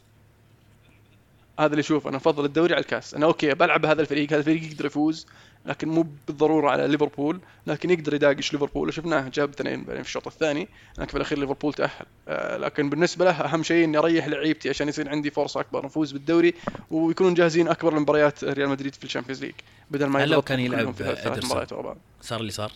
[1.60, 3.13] هذا اللي اشوفه أنا أفضل الدوري على الكاس.
[3.13, 5.28] أنا okay بلعب هذا الفريق هذا الفريق يقدر يفوز
[5.65, 8.88] لكن مو بالضرورة على ليفربول لكن يقدر يداقش ليفربول.
[8.88, 12.06] وشفناه جاب اثنين بعدين في الشوط الثاني لكن في الأخير ليفربول تأهل.
[12.28, 16.12] آه لكن بالنسبة له أهم شيء إني أريح لعيبتي عشان يصير عندي فرصة أكبر نفوز
[16.12, 16.54] بالدوري
[16.91, 19.54] ويكونون جاهزين أكبر لمباريات ريال مدريد في ال Champions League
[19.91, 21.98] بدل ما لو كان يلعب في ثلاث مباريات ورا بعض.
[22.22, 22.72] صار اللي صار؟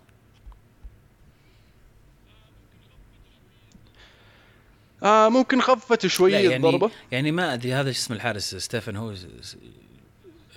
[5.04, 6.92] آه ممكن خفت شوي يعني الضربة.
[7.12, 9.14] يعني ما أدري هذا اسم الحارس ستيفن هو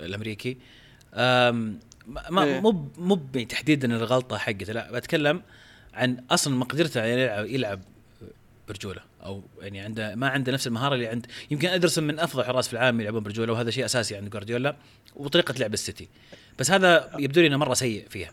[0.00, 0.56] الأمريكي.
[1.16, 2.60] ما إيه.
[2.60, 3.14] مو مو
[3.48, 5.42] تحديدا الغلطة حقته لا بتكلم
[5.94, 7.80] عن أصلا مقدرته يلعب يلعب
[8.68, 12.66] برجولة أو يعني عنده ما عنده نفس المهارة اللي عند يمكن أدرسون من أفضل حراس
[12.66, 14.76] في العالم يلعبون برجولة وهذا شيء أساسي عند جوارديولا
[15.16, 16.08] وطريقة لعب السيتي.
[16.58, 18.32] بس هذا يبدو لي إنه مرة سيء فيها.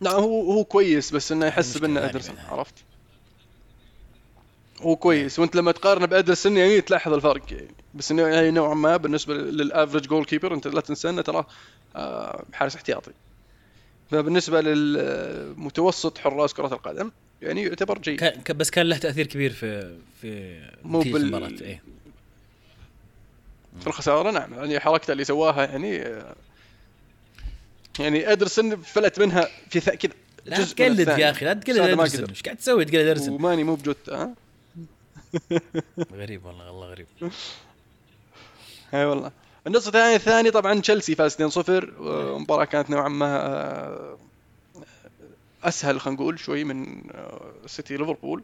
[0.00, 2.74] لا هو هو كويس بس إنه يحسب انه أدرسون عرفت؟
[4.80, 7.74] هو كويس وأنت لما تقارنه بأدرسون يعني تلاحظ الفرق يعني.
[7.94, 11.44] بس إنه يعني نوعا ما بالنسبة لل average goalkeeper أنت لا تنسى انه ترى
[11.96, 13.12] آه، حارس احتياطي.
[14.10, 17.10] فبالنسبة للمتوسط حراس كرة القدم
[17.42, 18.20] يعني يعتبر جيد.
[18.20, 21.16] كان بس كان له تأثير كبير في في مو بال...
[21.16, 21.82] المباراة إيه؟
[23.80, 24.54] في الخسارة نعم.
[24.54, 26.34] يعني حركته اللي سواها يعني آه،
[28.00, 30.12] يعني ادرسن فلت منها في كذا
[30.44, 34.14] لا تقلد يا أخي لا تقلد ادرسن إيش قاعد تسوي تقلد ادرسن وماني مو بجوتا
[34.16, 34.34] ها؟
[36.20, 37.06] غريب والله والله غريب.
[38.94, 39.30] اي والله.
[39.66, 44.18] النصف الثاني الثاني طبعا تشيلسي فاز 2-0 المباراه كانت نوعا ما آه،
[45.64, 47.02] أسهل خلينا نقول شوي من
[47.66, 48.42] سيتي آه، ليفربول.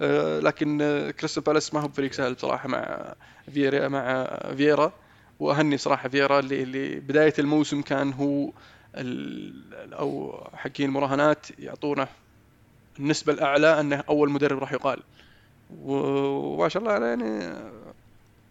[0.00, 0.78] آه، لكن
[1.20, 3.14] كريستال بالاس ما هو بفريق سهل بصراحه مع
[3.52, 4.24] فييرا مع
[4.56, 4.92] فييرا.
[5.40, 8.50] وأهني صراحة فييرا اللي, اللي بداية الموسم كان هو
[8.94, 12.08] أو حقين المراهنات يعطونه
[12.98, 15.02] النسبة الأعلى أنه أول مدرب راح يقال.
[15.82, 17.54] وما شاء الله يعني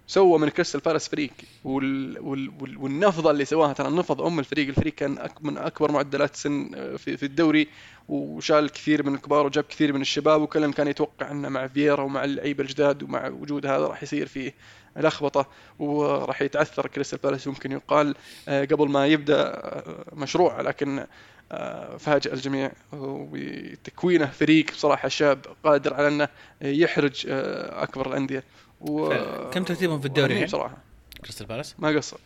[0.07, 1.31] سوى من كريستال بالاس فريق.
[1.63, 2.19] وال...
[2.19, 2.51] وال...
[2.61, 2.77] وال...
[2.77, 4.67] والنفضه اللي سواها ترى نفض أم الفريق.
[4.67, 5.43] الفريق كان أك...
[5.43, 7.67] من أكبر معدلات سن في, في الدوري
[8.09, 10.41] وشال كثير من الكبار وجاب كثير من الشباب.
[10.41, 14.53] وكلهم كان يتوقع أنه مع فييرا ومع اللعيبة الجداد ومع وجود هذا راح يصير فيه
[14.97, 15.47] لخبطة
[15.79, 18.15] وراح يتعثر كريستال بالاس يمكن يقال
[18.47, 20.61] آه، قبل ما يبدأ آه، مشروع.
[20.61, 21.05] لكن
[21.51, 26.27] آه، فاجأ الجميع وتكوينه فريق بصراحة شاب قادر على أنه
[26.61, 28.43] يحرج أكبر الأندية.
[28.81, 29.09] و...
[29.49, 30.77] كم ترتيبهم في الدوري بصراحة
[31.21, 32.17] كريستال بالاس؟ ما قصر.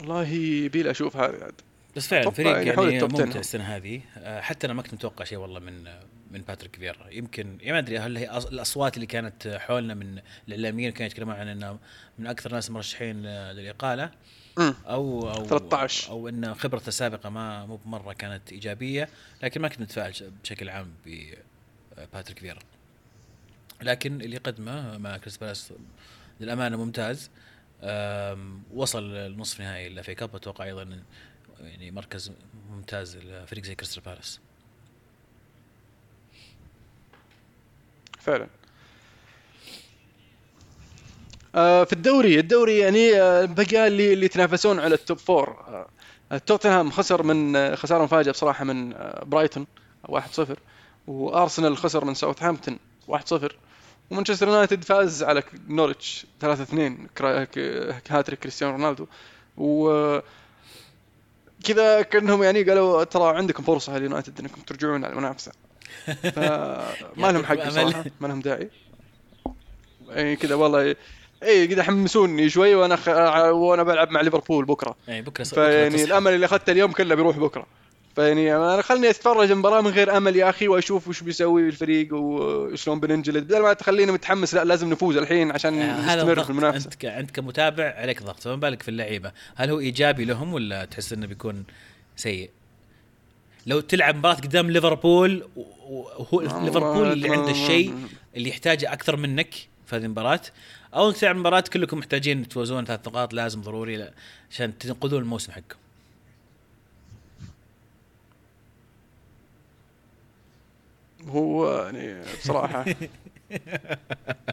[0.00, 1.54] والله بيل أشوف هذا عاد.
[1.96, 4.00] بس فعلا فريق يعني, يعني ممتع السنة هذه.
[4.40, 5.84] حتى أنا ما كنت متوقع شيء والله من
[6.30, 11.06] من باتريك فييرا يمكن ما أدري هل هي الأصوات اللي كانت حولنا من الإعلاميين كانوا
[11.06, 11.78] يتكلمون عن إنه
[12.18, 14.10] من أكثر ناس مرشحين للإقالة؟
[14.58, 19.08] أو أو 13 أو إن خبرته السابقة ما مو بمرة كانت إيجابية
[19.42, 22.58] لكن ما كنت متفائل بشكل عام بباتريك فييرا
[23.82, 25.72] لكن اللي قدمه مع كريستال بالاس
[26.40, 27.30] للأمانة ممتاز.
[28.74, 31.02] وصل لنصف نهائي ال FA Cup أتوقع أيضا
[31.60, 32.32] يعني مركز
[32.70, 34.40] ممتاز لفريق زي كريستال بالاس.
[38.20, 38.46] فعلا.
[41.54, 45.56] آه في الدوري الدوري يعني آه بقى اللي اللي يتنافسون على ال top four
[46.46, 49.66] توتنهام خسر من آه خسارة مفاجئه بصراحة من برايتون
[50.08, 50.18] 1-0
[51.06, 52.78] وارسنال خسر من ساوثهامبتون
[53.10, 53.14] 1-0
[54.10, 56.46] ومانشستر يونايتد فاز على نورتش 3-2
[58.10, 59.06] هاتريك كريستيانو رونالدو.
[59.56, 60.18] و
[61.64, 65.52] كذا كأنهم يعني قالوا ترى عندكم فرصة اليونايتد إنكم ترجعون على المنافسة.
[66.22, 66.92] فما
[67.32, 68.68] لهم حق صراحة ما لهم داعي.
[70.16, 70.96] اي كذا والله
[71.42, 73.08] اي كذا حمسوني شوي وأنا خ...
[73.48, 74.96] وأنا بلعب مع ليفربول بكرة.
[75.08, 77.66] اي بكرة فيعني الأمل اللي أخذته اليوم كله بيروح بكرة.
[78.16, 83.00] فيعني أنا خلني أتفرج المباراة من غير أمل يا أخي وأشوف وش بيسوي الفريق وشلون
[83.00, 83.44] بننجلد.
[83.44, 86.90] بدل ما تخليني متحمس لا لازم نفوز الحين عشان آه، نستمر في المنافسة.
[86.92, 88.40] أنت أنت كمتابع عليك ضغط.
[88.40, 89.32] فما بالك في اللعيبة.
[89.56, 91.64] هل هو إيجابي لهم ولا تحس إنه بيكون
[92.16, 92.50] سيء؟
[93.66, 97.94] لو تلعب مباراة قدام ليفربول وهو ليفربول اللي عنده الشيء
[98.36, 99.54] اللي يحتاجه أكثر منك
[99.86, 100.40] في هذه المباراة.
[100.94, 104.10] أو انك تلعب مباراه كلكم محتاجين تفوزون ثلاث نقاط لازم ضروري
[104.50, 105.76] عشان تنقذون الموسم حقكم.
[111.28, 112.84] هو يعني بصراحة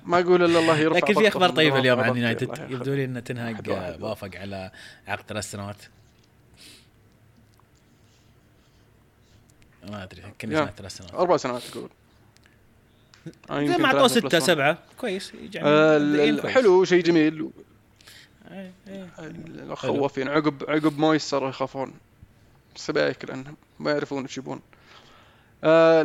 [0.04, 3.24] ما أقول إلا الله يرفع لكن في أخبار طيبة اليوم عن يونايتد يبدو لي إن
[3.24, 3.70] تنهاج
[4.02, 4.72] وافق على
[5.08, 5.78] عقد ثلاث سنوات
[9.91, 11.89] ما أدري كم سنه ثلاث سنوات؟ أربع سنوات تقول.
[13.52, 17.50] زي ما اعطوه ستة سبعة كويس آه حلو شيء جميل.
[19.47, 21.93] الخوافين عقب عقب مويس صاروا يخافون.
[22.76, 24.62] السبايك لانهم ما يعرفون إيش يبون.
[25.63, 26.00] آه،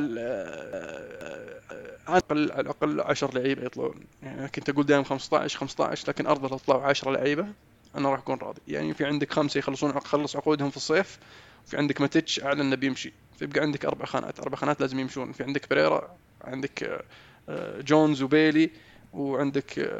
[2.08, 4.04] على الاقل على الأقل 10 لعيبة يطلعون.
[4.22, 7.46] يعني كنت أقول دائما 15 15 لكن ارضى لو طلعوا 10 لعيبة
[7.94, 8.60] أنا راح أكون راضي.
[8.68, 11.18] يعني في عندك خمسة يخلصون خلص عقودهم في الصيف
[11.66, 13.12] في عندك ماتيتش اعلن إنه بيمشي.
[13.42, 14.40] فيبقى عندك أربع خانات.
[14.40, 15.32] أربع خانات لازم يمشون.
[15.32, 17.02] في عندك بريرا عندك آه،
[17.48, 18.70] آه، جونز وبيلي
[19.12, 19.90] وعندك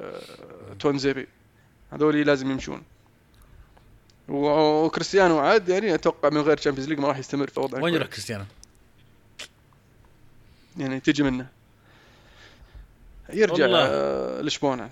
[0.78, 1.28] تونزيبي.
[1.92, 2.82] هذول لازم يمشون.
[4.28, 8.08] وكريستيانو عاد يعني أتوقع من غير Champions League ما راح يستمر في وضعه وين يروح
[8.08, 8.44] كريستيانو؟
[10.76, 11.46] يعني تجي منه.
[13.32, 14.90] يرجع آه لشبونة.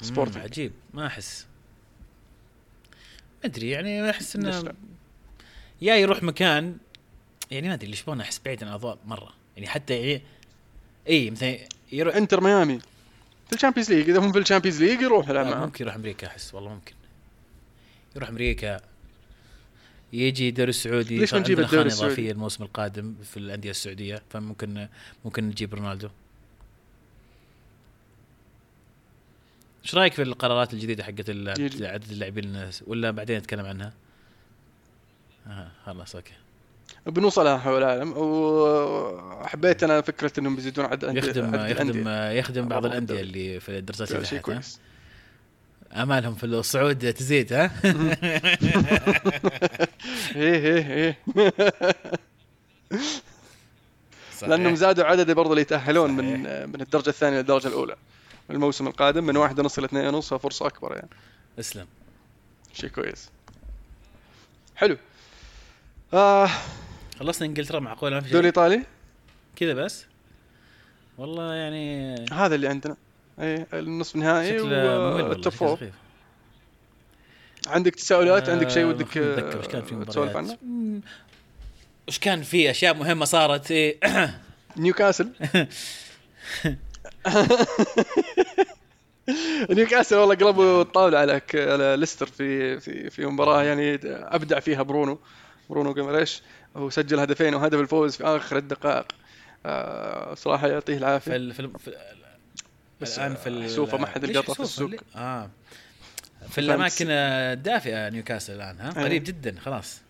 [0.00, 0.72] سبورتنج عجيب.
[0.94, 1.46] ما أحس.
[3.42, 4.74] ما أدري يعني أحس إنه
[5.80, 6.76] يا يروح مكان
[7.50, 9.32] يعني ما أدري لشبونه أحس بعيد عن الأضواء مرة.
[9.56, 10.22] يعني حتى يعني
[11.08, 11.58] اي مثلا
[11.92, 12.78] يروح إنتر ميامي.
[13.46, 16.26] في ال Champions League إذا هم في ال Champions League يروح يلعب ممكن يروح أمريكا
[16.26, 16.94] أحس والله ممكن.
[18.16, 18.80] يروح أمريكا.
[20.12, 24.88] يجي الدوري السعودي ليش ما نجيب الدوري السعودي؟ الموسم القادم في الأندية السعودية فممكن
[25.24, 26.08] ممكن نجيب رونالدو.
[29.84, 31.30] إيش رأيك في القرارات الجديدة حقت
[31.80, 33.92] عدد اللاعبين ولا بعدين نتكلم عنها؟
[35.46, 36.32] آه خلاص أوكي.
[37.06, 43.20] بنوصلها حول العالم وحبيت أنا فكرة إنهم بيزيدون عدد يخدم عدد يخدم يخدم بعض الأندية
[43.20, 44.80] اللي في الدراسات شيء كويس.
[45.92, 47.64] أمالهم في الصعود تزيد ها؟
[50.36, 51.18] إيه إيه إيه.
[54.42, 57.96] لأنهم زادوا عدد برضه اللي يتأهلون من من الدرجة الثانية للدرجة الأولى.
[58.50, 61.08] الموسم القادم من واحد ونص إلى اثنين ونص فرصه أكبر يعني.
[61.58, 61.86] اسلم.
[62.74, 63.30] شيء كويس.
[64.76, 64.96] حلو.
[66.14, 66.50] آه
[67.18, 68.82] خلصنا إنجلترا معقوله ما في دوري إيطالي.
[69.56, 70.06] كذا بس.
[71.18, 72.96] والله يعني هذا اللي عندنا.
[73.40, 75.78] أي النصف نهائي والتوب فور.
[77.66, 79.08] عندك تساؤلات؟ عندك شيء ودك
[80.08, 80.58] تسولف عنه؟
[82.08, 83.98] وش كان في أشياء مهمة صارت؟ إيه.
[84.76, 85.28] نيوكاسل.
[89.70, 95.18] نيوكاسل والله قلبوا الطاوله على على ليستر في في في مباراة يعني أبدع فيها برونو.
[95.70, 96.42] برونو جيمارايش
[96.74, 99.06] وسجل هدفين وهدف الفوز في آخر الدقائق.
[99.66, 101.32] آه صراحة يعطيه العافية.
[101.32, 101.96] في, في, في
[103.00, 104.90] بس الآن في شوفه ما حد القطه في السوق.
[105.16, 105.50] آه.
[106.50, 110.00] في الأماكن الدافئة نيوكاسل الآن ها؟ قريب جدا خلاص.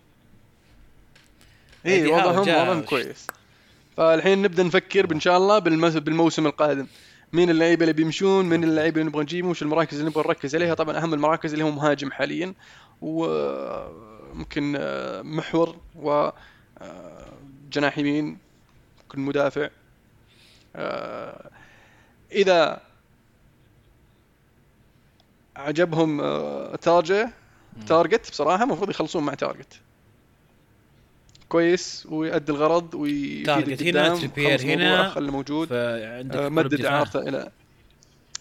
[1.86, 3.26] اي وضعهم وضعهم كويس.
[3.96, 6.86] فالحين نبدأ نفكر ان شاء الله بالموسم القادم.
[7.32, 10.74] مين اللعيبة اللي بيمشون؟ مين اللعيبة اللي نبغى نجيبهم وش المراكز اللي نبغى نركز عليها؟
[10.74, 12.54] طبعا أهم المراكز اللي هو مهاجم حاليا.
[13.02, 14.15] وممكن
[14.76, 17.32] آه، محور و آه،
[17.72, 18.38] جناح يمين
[19.02, 19.68] ممكن مدافع.
[20.76, 21.50] آه،
[22.32, 22.80] إذا
[25.56, 26.18] عجبهم
[26.76, 27.30] تارجة
[27.86, 29.80] تارجت بصراحة المفروض يخلصون مع تارجت.
[31.48, 35.68] كويس ويؤدي الغرض ويفيد هنا تريبير هنا خلي موجود.
[36.34, 37.50] مدد اعارته إلى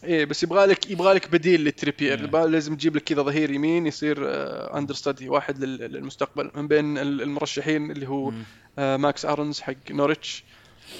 [0.05, 4.17] إيه بس يبغى لك يبغى لك بديل للتريبير لازم تجيب لك كذا ظهير يمين يصير
[4.21, 6.51] آه understudy واحد للمستقبل.
[6.55, 8.33] من بين المرشحين اللي هو
[8.79, 10.43] آه ماكس آرونز حق نورتش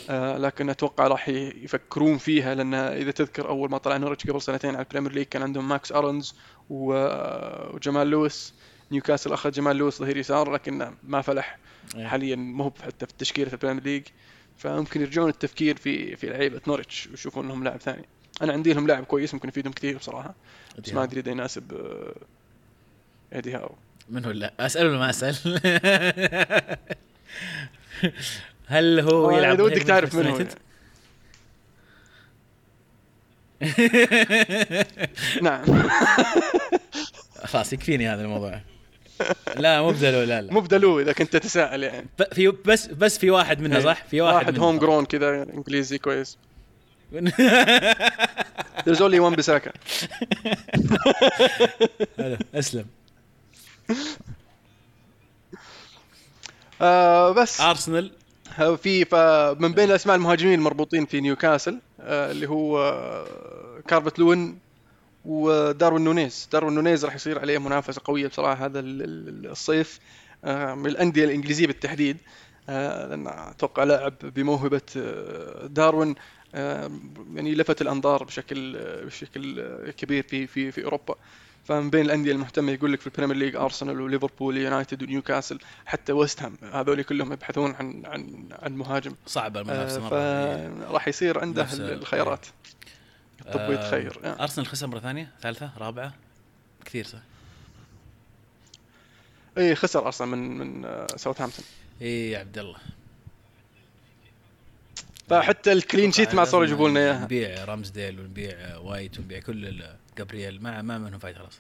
[0.10, 4.76] آه لكن أتوقع راح يفكرون فيها لأن إذا تذكر أول ما طلع نورتش قبل سنتين
[4.76, 6.36] على ال Premier League كان عندهم ماكس آرونز
[6.72, 8.54] آه، وجمال لويس.
[8.92, 11.58] نيوكاسل أخذ جمال لويس ظهير يسار لكن ما فلح.
[11.96, 12.08] إيه.
[12.08, 14.04] حاليا مو حتى في تشكيله ال Premier League.
[14.58, 18.06] فممكن يرجعون التفكير في في لعيبة نورتش ويشوفون لهم لاعب ثاني.
[18.42, 20.36] أنا عندي لهم لاعب كويس ممكن يفيدهم كثير بصراحة
[20.84, 22.16] بس ما أدري إذا يناسب آه،
[23.36, 23.76] ايدي هاو.
[24.10, 25.36] من هو لا؟ اسال ولا ما أسأل؟
[28.68, 30.46] هل هو يلعب إذا ودك تعرف من هو.
[35.42, 35.64] نعم.
[37.46, 38.62] خلاص يكفيني هذا الموضوع.
[39.58, 40.54] لا مو بدلو لا لا.
[40.54, 42.08] مو بدلو إذا كنت تتساءل يعني.
[42.34, 46.38] في بس بس في واحد منه صح؟ في واحد, واحد هوم جرون كذا إنجليزي كويس.
[48.86, 49.72] There's only one بساكا
[52.56, 52.86] أسلم.
[56.82, 57.62] آه بس.
[57.62, 58.12] أرسنال.
[58.78, 64.58] في فمن بين الأسماء المهاجمين المربوطين في نيوكاسل آه اللي هو آه كاربت لون
[65.26, 66.50] وداروين نونيز.
[66.52, 70.00] داروين نونيز راح يصير عليه منافسة قوية بصراحة هذا الصيف
[70.46, 72.18] آه، من الأندية الإنجليزية بالتحديد.
[72.68, 74.82] لأن أتوقع لاعب بموهبة
[75.66, 76.16] داروين.
[77.36, 81.16] يعني لفت الأنظار بشكل بشكل كبير في في في أوروبا.
[81.66, 86.12] فمن بين الأندية المهتمة يقول لك في ال Premier League أرسنال وليفربول يونايتد ونيوكاسل حتى
[86.12, 89.16] ويست هام هذول كلهم يبحثون عن عن عن مهاجم.
[89.28, 92.46] صعبة المنافسة مرة راح يصير عنده الخيارات.
[93.54, 94.42] تبويض آه خير يعني.
[94.42, 96.14] أرسنال خسر مرة ثانية ثالثة رابعة
[96.86, 97.20] كثير صح؟
[99.58, 101.66] اي خسر أصلا من من آه ساوثهامبتون.
[102.02, 102.78] اي يا عبد الله.
[105.30, 107.24] فحتى ال clean sheet ما صاروا يجيبوا لنا إياها.
[107.24, 109.84] نبيع رامزديل ونبيع وايت ونبيع كل
[110.18, 111.60] جابرييل ما ما منهم فايده خلاص.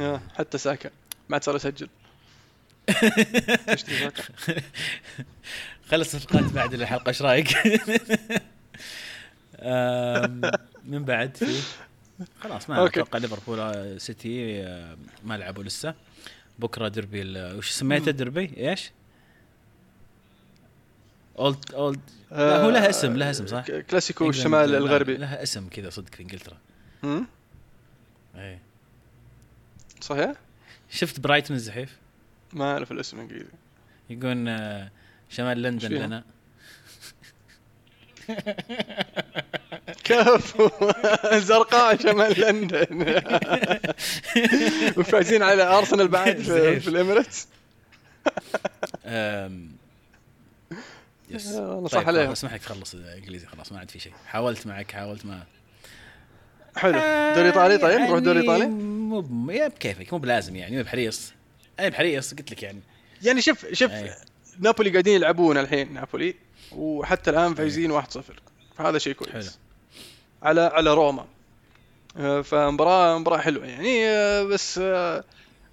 [0.00, 0.90] آه حتى ساكا.
[1.28, 1.88] ما عاد صار يسجل.
[5.90, 7.48] خلص الصفقات بعد الحلقة إيش رأيك؟
[10.84, 11.38] من بعد
[12.40, 15.94] خلاص ما أتوقع ليفربول آه، سيتي آه، ما لعبوا لسه.
[16.58, 18.90] بكرة دربي وش سميته؟ دربي؟ إيش؟
[21.38, 25.16] اولد اولد لا هو لها اسم لها اسم صح؟ كلاسيكو الشمال الغربي.
[25.16, 26.58] لها اسم كذا صدق في إنجلترا.
[27.04, 27.26] امم
[28.36, 28.62] إيه.
[30.00, 30.32] صحيح؟
[30.90, 31.96] شفت برايتون الزحيف؟
[32.52, 33.50] ما أعرف الاسم الانجليزي
[34.10, 34.90] يقول آه،
[35.28, 36.24] شمال لندن لنا.
[40.04, 40.68] كفو.
[41.38, 43.22] زرقاء شمال لندن.
[44.98, 47.48] وفايزين على أرسنال بعد في, في الإميريتس.
[51.30, 51.46] يس.
[51.46, 52.30] والله صح طيب عليهم.
[52.30, 54.12] اسمح لك تخلص إنجليزي خلاص ما عاد في شيء.
[54.26, 55.42] حاولت معك حاولت ما.
[56.76, 56.92] حلو.
[57.34, 59.20] دوري إيطالي طيب؟ نروح دوري إيطالي؟ يعني مو
[59.68, 61.32] بكيفك مو بلازم يعني مو بحريص.
[61.80, 62.80] أي بحريص قلت لك يعني.
[63.22, 64.16] يعني شوف شوف أيه.
[64.58, 66.34] نابولي قاعدين يلعبون الحين نابولي
[66.72, 68.04] وحتى الآن فايزين 1-0
[68.76, 69.32] فهذا شيء كويس.
[69.32, 69.44] حلو.
[70.42, 71.26] على على روما.
[72.16, 74.08] آه، فمباراة مباراة حلوة يعني.
[74.08, 75.24] آه، بس آه،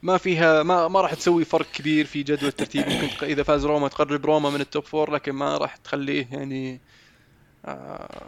[0.04, 2.88] ما فيها ما ما راح تسوي فرق كبير في جدول الترتيب.
[2.90, 6.80] ممكن إذا فاز روما تقرب روما من ال top four لكن ما راح تخليه يعني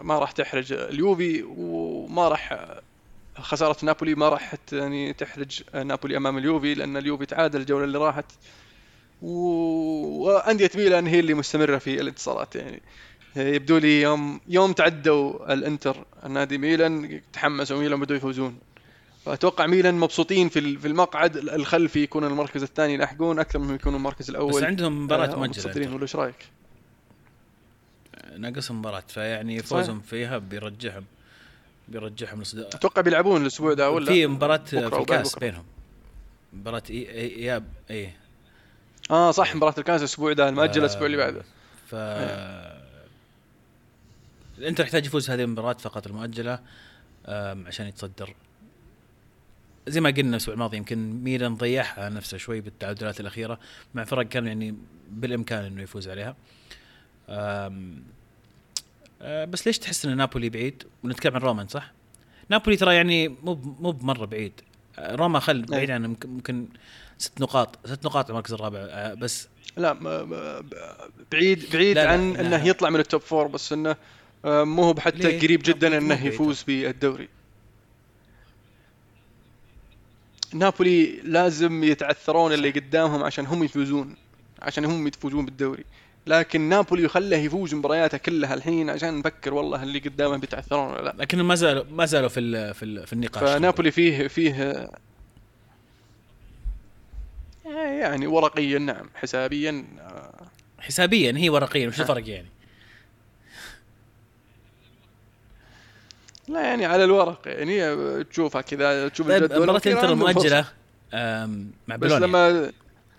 [0.03, 2.75] ما راح تحرج اليوفي وما راح
[3.35, 8.25] خسارة نابولي ما راح يعني تحرج نابولي أمام اليوفي لأن اليوفي تعادل الجولة اللي راحت.
[9.21, 12.81] وأندية ميلان هي اللي مستمرة في الانتصارات يعني.
[13.35, 18.59] يبدو لي يوم يوم تعدوا الإنتر النادي ميلان تحمسوا ميلان بدوا يفوزون.
[19.25, 21.37] فاتوقع ميلان مبسوطين في في المقعد.
[21.37, 24.53] الخلفي يكون المركز الثاني يلحقون أكثر من يكونوا المركز الأول.
[24.53, 25.93] بس عندهم مباراة آه، مؤجلة.
[25.93, 26.49] ولا إيش رأيك؟
[28.37, 31.05] ناقصهم مباراة فيعني فوزهم فيها بيرجعهم
[31.87, 35.65] بيرجعهم لصدق أتوقع بيلعبون الأسبوع ده ولا؟ في مباراة في الكاس بينهم.
[36.53, 38.11] مباراة اياب إي.
[39.11, 41.41] آه صح مباراة الكاس الأسبوع ده المؤجل الأسبوع اللي بعده.
[41.87, 41.95] ف
[44.57, 46.59] الانتر يحتاج يفوز هذه المباراة فقط المؤجلة
[47.67, 48.35] عشان يتصدر.
[49.87, 53.59] زي ما قلنا الأسبوع الماضي يمكن ميلان ضيعها نفسه شوي بالتعادلات الأخيرة.
[53.93, 54.75] مع فرق كان يعني
[55.09, 56.35] بالإمكان إنه يفوز عليها.
[57.29, 57.71] آه،
[59.21, 61.91] بس ليش تحس إن نابولي بعيد؟ ونتكلم عن روما صح؟
[62.49, 64.53] نابولي ترى يعني مو مو بمرة بعيد.
[64.99, 65.65] آه، روما خل إيه.
[65.65, 66.67] بعيد عنه ممكن
[67.17, 68.79] ست نقاط ست نقاط المركز الرابع.
[68.79, 69.93] آه، بس لا
[71.31, 72.65] بعيد بعيد لا عن لا إنه لا.
[72.65, 73.95] يطلع من ال top four بس إنه
[74.45, 77.29] مو هو حتى قريب جدا إنه يفوز بالدوري.
[80.55, 84.15] نابولي لازم يتعثرون اللي قدامهم عشان هم يفوزون
[84.61, 85.83] عشان هم يفوزون بالدوري.
[86.27, 91.15] لكن نابولي يخليه يفوز مبارياته كلها الحين عشان نفكر والله اللي قدامه بيتعثرون ولا لا.
[91.17, 93.49] لكن ما زالوا ما زالوا في في, في النقاش.
[93.49, 94.89] فنابولي فيه فيه
[97.65, 99.85] يعني ورقيا نعم حسابيا
[100.79, 102.47] حسابيا هي ورقيا وش الفرق يعني؟
[106.47, 109.63] لا يعني على الورق يعني تشوفها كذا تشوف الجدول.
[109.63, 110.65] مباراة انتر المؤجلة
[111.87, 112.71] مع بولونيا بس لما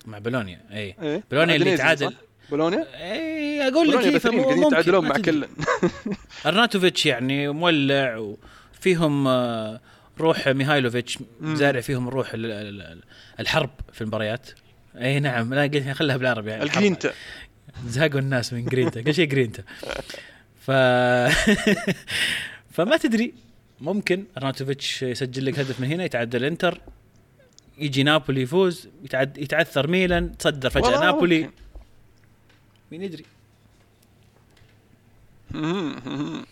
[0.07, 0.95] مع بولونيا إي.
[1.03, 2.15] إيه؟ بولونيا اللي تعادل.
[2.51, 5.47] بولونيا؟ إي أقول لك كيف قاعدين يتعادلون مع كل
[6.47, 9.81] أرناتوفيتش يعني مولع وفيهم آه،
[10.21, 12.31] روح ميهايلوفيتش زارع فيهم روح
[13.41, 14.51] الحرب في المباريات.
[15.01, 16.63] إي نعم لا قلت خلها بالعربي يعني.
[16.63, 17.13] الجرينتا.
[17.87, 19.63] زهقوا الناس من جرينتا كل شيء جرينتا.
[20.67, 20.71] ف
[22.77, 23.35] فما تدري
[23.81, 26.81] ممكن ارناتوفيتش يسجل لك هدف من هنا يتعدل انتر
[27.79, 28.89] يجي نابولي يفوز
[29.37, 31.43] يتعثر ميلان تصدر فجأة نابولي.
[31.43, 31.53] ممكن.
[32.93, 33.25] مين يدري؟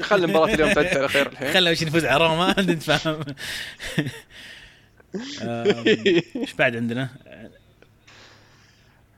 [0.00, 1.52] خلي المباراة اليوم تعدي على خير الحين.
[1.52, 3.20] خلي وش نفوز على روما نتفاهم.
[6.36, 7.08] إيش بعد عندنا؟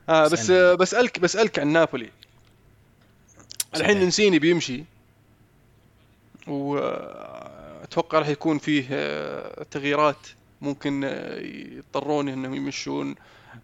[0.08, 2.10] آه بس بسألك بسألك عن نابولي.
[3.74, 4.84] الحين نسيني بيمشي.
[6.48, 10.26] وأتوقع راح يكون فيه آه، تغييرات
[10.60, 13.14] ممكن آه، يضطرون إنهم يمشون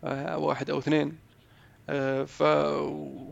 [0.05, 1.25] آه، واحد أو اثنين.
[2.27, 2.43] ف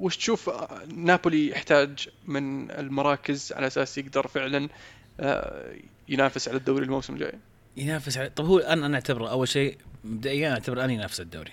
[0.01, 0.51] وش تشوف
[0.95, 4.69] نابولي يحتاج من المراكز على أساس يقدر فعلا
[6.09, 7.33] ينافس على الدوري الموسم الجاي؟
[7.77, 11.53] ينافس على طب هو أنا أنا أعتبره أول شيء مبدئيا أعتبر اني ينافس الدوري.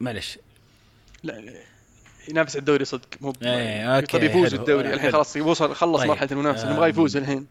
[0.00, 0.38] معلش.
[1.22, 1.54] لا.
[2.28, 6.08] ينافس على الدوري صدق مو إيه okay طب يفوز الدوري الحين خلاص يوصل خلص طيب.
[6.10, 7.46] مرحلة المنافسة نبغى يفوز الحين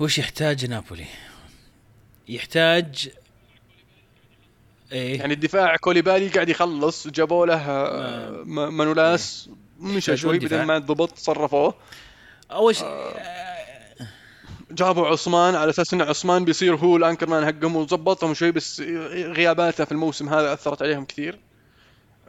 [0.00, 1.06] وش يحتاج نابولي؟
[2.28, 3.10] يحتاج
[4.92, 8.42] إيه؟ يعني الدفاع كوليبالي قاعد يخلص جابوا له آه.
[8.44, 11.74] مانولاس إيه؟ مشى شوي بعدين ما ضبط صرفوه
[12.50, 13.48] أول شيء آه.
[14.70, 18.80] جابوا أوسيمين على أساس إن أوسيمين بيصير هو ال anchor man حقهم وظبطهم شوي بس
[19.10, 21.38] غياباته في الموسم هذا أثرت عليهم كثير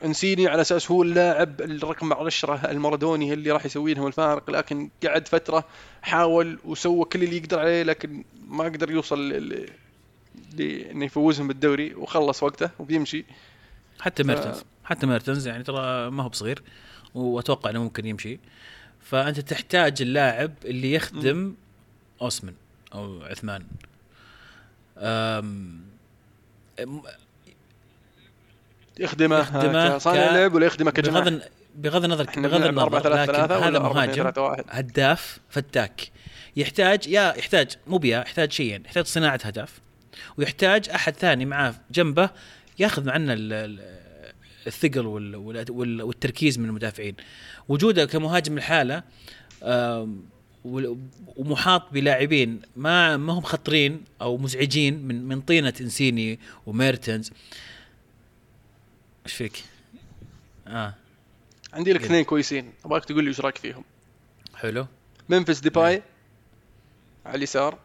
[0.06, 5.28] انسيني على أساس هو اللاعب الرقم 10 المارادوني اللي راح يسوي لهم الفارق لكن قعد
[5.28, 5.66] فترة
[6.02, 9.34] حاول وسوى كل اللي يقدر عليه لكن ما قدر يوصل
[10.60, 13.26] إنه يفوزهم بالدوري وخلص وقته وبيمشي
[14.00, 14.64] حتى ميرتنز ف...
[14.84, 16.64] حتى ميرتنز يعني ترى ما هو بصغير
[17.16, 18.39] وأتوقع إنه ممكن يمشي
[19.02, 21.56] فأنت تحتاج اللاعب اللي يخدم م.
[22.22, 22.54] أوسمن
[22.93, 23.66] أو عثمان
[24.97, 25.82] أم...
[29.00, 31.41] يخدمه, يخدمه صانع لعب ولا يخدمه كجماعة؟ بغض
[31.76, 34.32] بغض النظر بغض النظر لكن هذا مهاجم
[34.70, 36.02] هداف فتاك.
[36.56, 38.86] يحتاج يا يحتاج مو بيا يحتاج شيئين.
[38.86, 39.80] يحتاج صناعة هدف
[40.38, 42.30] ويحتاج أحد ثاني معاه جنبه
[42.80, 43.36] ياخذ معنا
[44.68, 45.06] الثقل
[46.02, 47.16] والتركيز من المدافعين.
[47.68, 49.04] وجوده كمهاجم الحاله
[51.36, 57.32] ومحاط بلاعبين ما ما هم خطرين أو مزعجين من من طينة إنسيني وميرتنز.
[59.26, 59.63] إيش فيك؟
[60.67, 60.93] آه.
[61.74, 62.74] عندي لك اثنين كويسين.
[62.86, 63.84] أبغاك تقول لي إيش رأيك فيهم.
[64.55, 64.88] حلو.
[65.30, 66.03] ممفيس ديباي إيه.
[67.26, 67.78] على اليسار.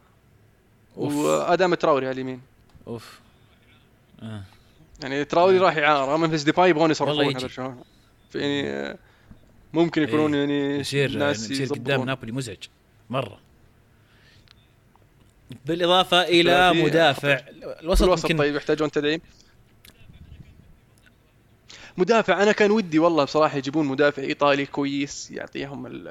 [0.96, 2.40] وادام تراوري على اليمين.
[2.86, 3.20] أوف.
[4.22, 4.42] آه.
[5.02, 7.84] يعني تراوري راح اعاره ممفيس ديباي يبغون يصرفون برشلونه
[8.34, 8.98] يعني
[9.72, 10.40] ممكن يكونون إيه.
[10.40, 12.64] يعني يصير ناس يصير قدام نابولي مزعج.
[13.10, 13.40] مرة.
[15.66, 17.40] بالإضافة إلى مدافع.
[17.80, 19.20] الوسط, الوسط طيب يحتاجون تدعيم.
[21.98, 22.42] مدافع.
[22.42, 26.08] أنا كان ودي والله بصراحة يجيبون مدافع إيطالي كويس يعطيهم ال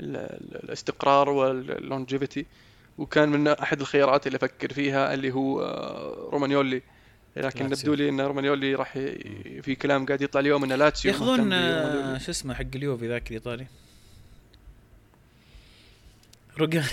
[0.00, 0.16] ال
[0.64, 2.46] الاستقرار وال longevity
[2.98, 6.82] وكان من أحد الخيارات اللي أفكر فيها اللي هو آه، رومانيولي.
[7.36, 8.92] لكن نبدو لي إن رومانيولي راح
[9.62, 13.66] في كلام قاعد يطلع اليوم إن لاتسيو ياخذون آه، شو اسمه حق اليوفي ذاك الإيطالي.
[16.58, 16.86] روجاني.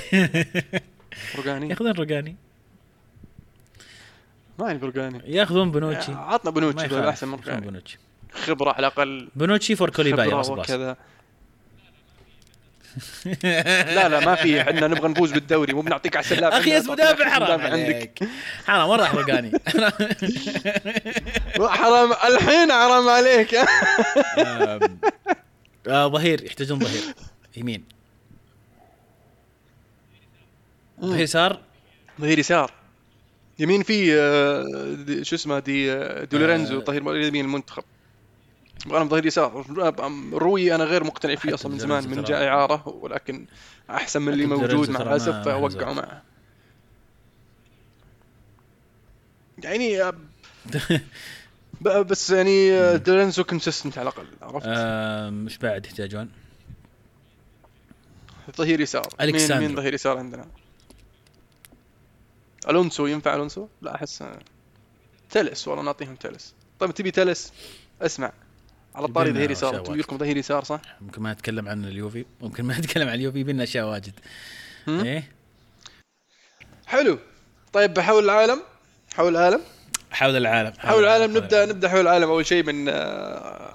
[1.38, 1.70] روجاني.
[1.70, 2.36] ياخذون روجاني.
[4.60, 6.12] ما البرغاني ياخذون بنوتشي.
[6.12, 7.98] عطنا بنوتشي أحسن من بنوتشي.
[8.34, 9.30] خبرة على الأقل.
[9.36, 10.98] بنوتشي فور كوليباي وكذا.
[13.96, 14.62] لا لا ما في.
[14.62, 18.20] إحنا نبغى نفوز بالدوري مو بنعطيك على السلاب أخي اسمه مدافع حرام عندك.
[18.66, 19.52] حرام مره احرقاني
[21.80, 23.56] حرام الحين حرام عليك.
[25.88, 27.04] آه، ظهير يحتاجون ظهير.
[27.58, 27.84] يمين.
[31.02, 31.60] ظهير يسار.
[32.22, 32.72] ظهير يسار.
[33.60, 37.84] يمين في آه، شو اسمه دي آه، دولورينزو ظهير يمين المنتخب.
[38.86, 39.66] أنا ظهير يسار.
[40.34, 43.46] روي أنا غير مقتنع فيه أصلا من زمان من جاء اعاره ولكن
[43.90, 46.24] أحسن من اللي موجود مع الاسف فوقعوا معه.
[49.64, 50.04] يعني
[51.88, 54.68] آه، بس يعني دولينزو كونسيستنت على الأقل عرفت؟
[55.34, 56.30] مش بعد يحتاجون؟
[58.58, 59.08] ظهير يسار.
[59.22, 60.46] مين مين ظهير يسار عندنا؟
[62.70, 64.24] ألونسو ينفع ألونسو؟ لا أحس
[65.30, 67.54] تلس والله نعطيهم تلس طيب تبي تلس
[68.02, 68.32] اسمع.
[69.00, 72.78] على الطاري ظهير يسار لكم ظهير يسار صح؟ ممكن ما نتكلم عن اليوفي ممكن ما
[72.80, 74.14] نتكلم عن اليوفي بينا اشياء واجد.
[74.88, 75.32] إيه؟
[76.86, 77.20] حلو.
[77.74, 78.62] طيب حول العالم
[79.14, 79.62] حول العالم.
[80.12, 82.30] حول العالم حول, حول العالم نبدا نبدأ حول العالم.
[82.30, 83.74] أول شيء من آه،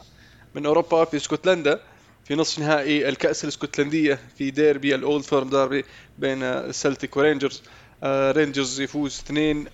[0.55, 1.81] من أوروبا في اسكتلندا
[2.25, 5.85] في نصف نهائي الكأس الاسكتلندية في ديربي ال Old Firm ديربي
[6.19, 7.63] بين السلتيك ورينجرز.
[8.03, 9.67] آه، رينجرز يفوز 2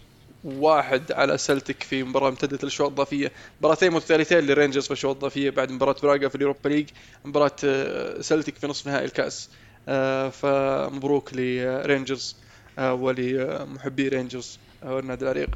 [0.44, 5.70] واحد على سلتك في مباراة امتدت للشوط الإضافية مباراتين متتاليتين للرينجرز في الشوط الإضافية بعد
[5.70, 6.88] مباراة براغا في اليوروبا ليج.
[7.24, 9.48] مباراة آه، سلتك في نصف نهائي الكأس.
[9.88, 12.36] آه، فمبروك لرينجرز
[12.78, 15.48] ولمحبي رينجرز والنادي العريق.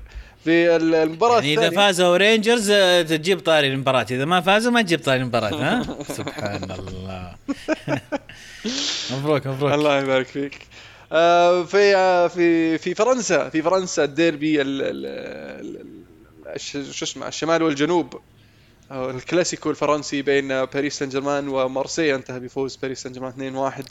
[0.45, 2.73] في المباراة يعني إذا فازوا رينجرز
[3.09, 4.07] تجيب طاري المباراة.
[4.11, 5.83] إذا ما فازوا ما تجيب طاري المباراة ها؟
[6.19, 7.35] سبحان الله.
[9.13, 9.73] مبروك مبروك.
[9.73, 10.55] الله يبارك فيك.
[10.55, 10.74] آه،
[11.15, 14.57] في آه، في في فرنسا في فرنسا الديربي
[16.57, 18.21] شو اسمه الشمال والجنوب.
[18.91, 23.85] الكلاسيكو الفرنسي بين باريس سان جيرمان ومارسيليا انتهى بفوز باريس سان جيرمان 2-1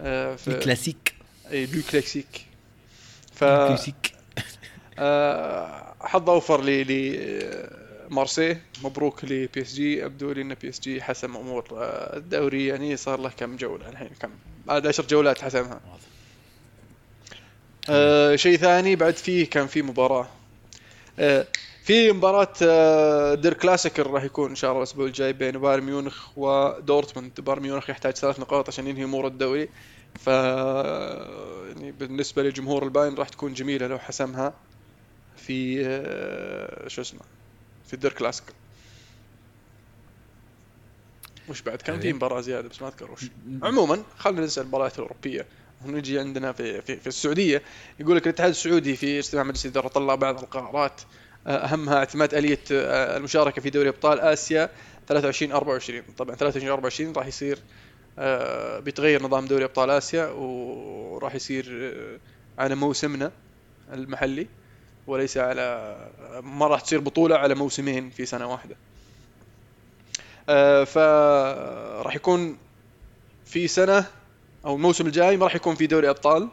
[0.00, 1.14] آه، في الكلاسيك.
[1.50, 2.46] اي Le Classique
[3.34, 3.44] ف
[6.00, 6.86] حظ أوفر ل
[8.10, 8.56] مارسي.
[8.84, 10.04] مبروك ل PSG.
[10.04, 11.64] يبدو لي إن PSG حسم أمور
[12.16, 12.66] الدوري.
[12.66, 14.30] يعني صار له كم جولة الحين كم؟
[14.66, 15.80] بعد 10 جولات حسمها.
[17.90, 20.28] آه شيء ثاني بعد فيه كان في مباراة.
[21.18, 21.46] آه
[21.84, 26.38] في مباراة آه Der Klassiker راح يكون إن شاء الله الأسبوع الجاي بين بايرن ميونخ
[26.38, 27.40] ودورتموند.
[27.40, 29.68] بايرن ميونخ يحتاج ثلاث نقاط عشان ينهي أمور الدوري.
[30.20, 34.54] ف يعني بالنسبة لجمهور البايرن راح تكون جميلة لو حسمها
[35.36, 37.20] في آه شو اسمه
[37.86, 38.52] في ال Der Klassiker
[41.48, 43.24] وش بعد؟ كان في مباراة زيادة بس ما أذكر وش.
[43.62, 45.46] عموما خلينا ننسى المباريات الأوروبية.
[45.84, 47.62] ونجي عندنا في, في, في السعودية
[48.00, 51.00] يقول لك الاتحاد السعودي في اجتماع مجلس الاداره طلع بعض القرارات
[51.46, 54.70] آه، أهمها اعتماد آلية آه، المشاركة في دوري أبطال آسيا
[55.08, 57.58] 23 24 طبعا 23 24 راح يصير
[58.18, 61.92] آه، بيتغير نظام دوري أبطال آسيا وراح يصير
[62.58, 63.32] على موسمنا
[63.92, 64.46] المحلي
[65.06, 65.96] وليس على
[66.42, 68.76] ما راح تصير بطولة على موسمين في سنة واحدة.
[70.84, 72.58] فراح يكون
[73.44, 74.06] في سنة
[74.66, 76.48] أو الموسم الجاي ما راح يكون في دوري أبطال.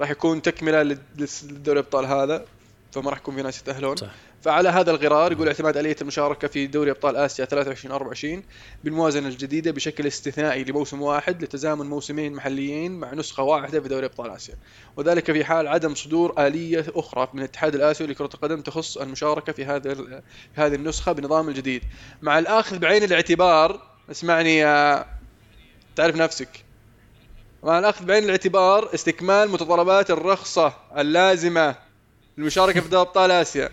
[0.00, 2.44] راح يكون تكملة للدوري الابطال هذا
[2.92, 3.96] فما راح يكون في ناس يتأهلون.
[3.96, 4.10] صح.
[4.42, 8.42] فعلى هذا الغرار يقول اعتماد آلية المشاركة في دوري أبطال آسيا 23 24
[8.84, 14.30] بالموازنة الجديدة بشكل استثنائي لموسم واحد لتزامن موسمين محليين مع نسخة واحدة في دوري أبطال
[14.30, 14.54] آسيا.
[14.96, 19.64] وذلك في حال عدم صدور آلية أخرى من الاتحاد الآسيوي لكرة القدم تخص المشاركة في
[19.64, 20.20] هذه في
[20.54, 21.82] هذه النسخة بنظام الجديد.
[22.22, 23.80] مع الآخذ بعين الاعتبار
[24.10, 25.06] اسمعني يا
[25.96, 26.64] تعرف نفسك.
[27.62, 31.76] مع الأخذ بعين الاعتبار استكمال متطلبات الرخصة اللازمة
[32.38, 33.70] للمشاركة في دوري أبطال آسيا.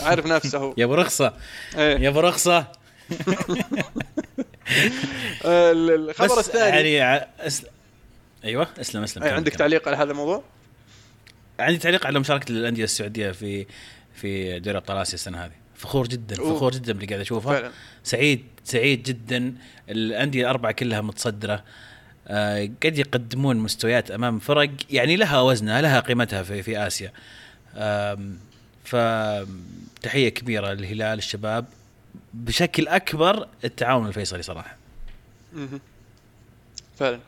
[0.00, 0.74] عارف نفسه.
[0.78, 1.32] يا ابو رخصة.
[1.76, 1.98] إيه.
[1.98, 2.66] يا ابو رخصة
[5.44, 6.92] الخبر الثاني.
[6.92, 7.26] يعني.
[8.44, 9.22] أيوه أسلم أسلم.
[9.22, 10.42] أي عندك تعليق على هذا الموضوع؟
[11.60, 13.66] عندي تعليق على مشاركة الأندية السعودية في
[14.14, 15.52] في دوري أبطال آسيا السنة هذه.
[15.74, 17.70] فخور جدا فخور جدا باللي قاعد اشوفه فعلا.
[18.04, 19.54] سعيد سعيد جدا.
[19.88, 21.54] الأندية الأربعة كلها متصدرة.
[21.54, 21.64] آه
[22.82, 27.12] قد يقدمون مستويات أمام فرق يعني لها وزنها لها قيمتها في في آسيا.
[28.84, 31.66] فتحية كبيرة للهلال الشباب.
[32.34, 34.76] بشكل أكبر التعاون الفيصلي صراحة.
[36.98, 37.20] فعلا.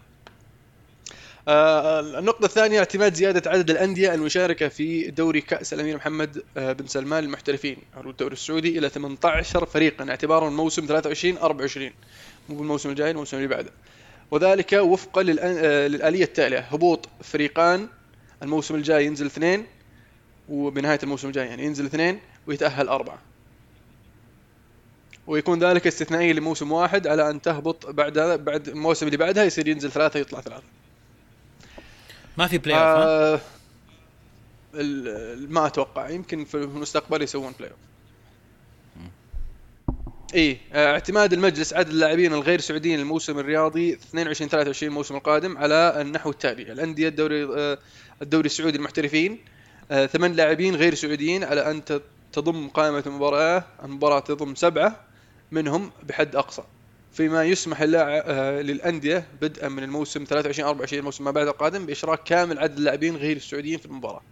[1.49, 6.87] آه النقطة الثانية اعتماد زيادة عدد الأندية المشاركة في دوري كأس الأمير محمد آه بن
[6.87, 10.11] سلمان للمحترفين أو الدوري السعودي إلى 18 فريقا.
[10.11, 11.91] اعتبارا موسم 23 24
[12.49, 13.71] مو بالموسم الجاي الموسم اللي بعده.
[14.31, 16.59] وذلك وفقا آه، للآلية التالية.
[16.59, 17.89] هبوط فريقان
[18.43, 19.67] الموسم الجاي ينزل اثنين
[20.49, 23.19] وبنهاية الموسم الجاي يعني ينزل اثنين ويتأهل أربعة.
[25.27, 29.91] ويكون ذلك استثنائي لموسم واحد على أن تهبط بعد بعد الموسم اللي بعدها يصير ينزل
[29.91, 30.65] ثلاثة يطلع ثلاثة.
[32.39, 33.41] ما في play off آه
[35.49, 36.09] ما أتوقع.
[36.09, 37.90] يمكن في المستقبل يسوون play off
[40.35, 46.01] اي آه، اعتماد المجلس عدد اللاعبين الغير سعوديين الموسم الرياضي 22 23 الموسم القادم على
[46.01, 46.73] النحو التالي.
[46.73, 47.79] الأندية الدوري آه،
[48.23, 49.39] الدوري السعودي المحترفين
[49.91, 51.83] آه، ثمان لاعبين غير سعوديين على أن
[52.33, 55.01] تضم قائمة المباراة المباراة تضم سبعة
[55.51, 56.63] منهم بحد أقصى.
[57.13, 62.79] فيما يسمح للأندية بدءا من الموسم 23 24 الموسم ما بعد القادم بإشراك كامل عدد
[62.79, 64.23] اللاعبين غير السعوديين في المباراة.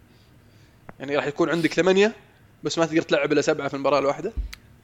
[1.01, 2.15] يعني راح يكون عندك ثمانية
[2.63, 4.33] بس ما تقدر تلعب إلا سبعة في المباراة الواحدة.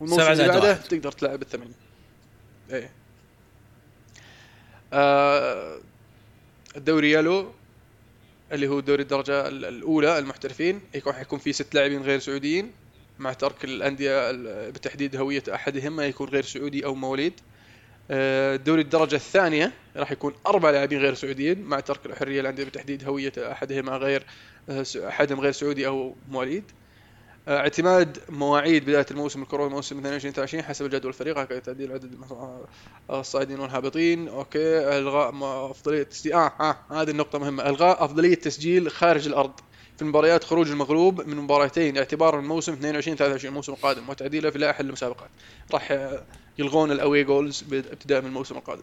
[0.01, 1.74] والموسم اللي بعده تقدر تلعب الثمانيه
[2.70, 2.90] إيه.
[4.92, 5.78] آه
[6.76, 7.53] الدوري يالو
[8.53, 12.72] اللي هو دوري الدرجة الأولى المحترفين يكون حيكون في ست لاعبين غير سعوديين
[13.18, 14.32] مع ترك الأندية
[14.70, 17.40] بتحديد هوية أحدهم ما يكون غير سعودي أو مواليد.
[18.11, 23.05] آه، دوري الدرجة الثانية راح يكون أربع لاعبين غير سعوديين مع ترك الحرية الأندية بتحديد
[23.05, 24.26] هوية أحدهما غير
[24.68, 26.64] آه، أحدهم غير سعودي أو مواليد.
[27.49, 32.18] اعتماد مواعيد بداية الموسم الكروي موسم 22 23 حسب الجدول الفريق هكذا تعديل عدد
[33.11, 34.28] الصاعدين والهابطين.
[34.28, 35.34] okay إلغاء
[35.70, 37.68] أفضلية تسجيل آه آه هذه النقطة مهمة.
[37.68, 39.53] إلغاء أفضلية تسجيل خارج الأرض.
[39.99, 44.59] في مباريات خروج المغلوب من مباراتين اعتبارا من موسم 22 23 الموسم القادم وتعديله في
[44.59, 45.30] لائحه المسابقات.
[45.72, 45.99] راح
[46.59, 48.82] يلغون الأوي جولز ابتداء من الموسم القادم.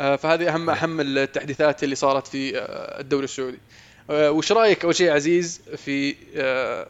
[0.00, 3.56] آه، فهذه اهم أهم التحديثات اللي صارت في آه، الدوري السعودي.
[3.56, 6.88] آه، وش رأيك أول شيء عزيز في آه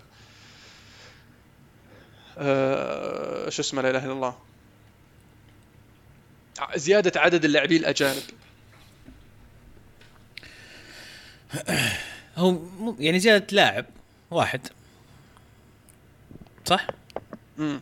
[2.39, 4.39] آه شو اسمه لا إله إلا الله.
[6.75, 8.23] زيادة عدد اللاعبين الأجانب.
[12.37, 12.59] هو
[12.99, 13.87] يعني زيادة لاعب
[14.31, 14.61] واحد.
[16.65, 16.87] صح؟
[17.59, 17.81] امم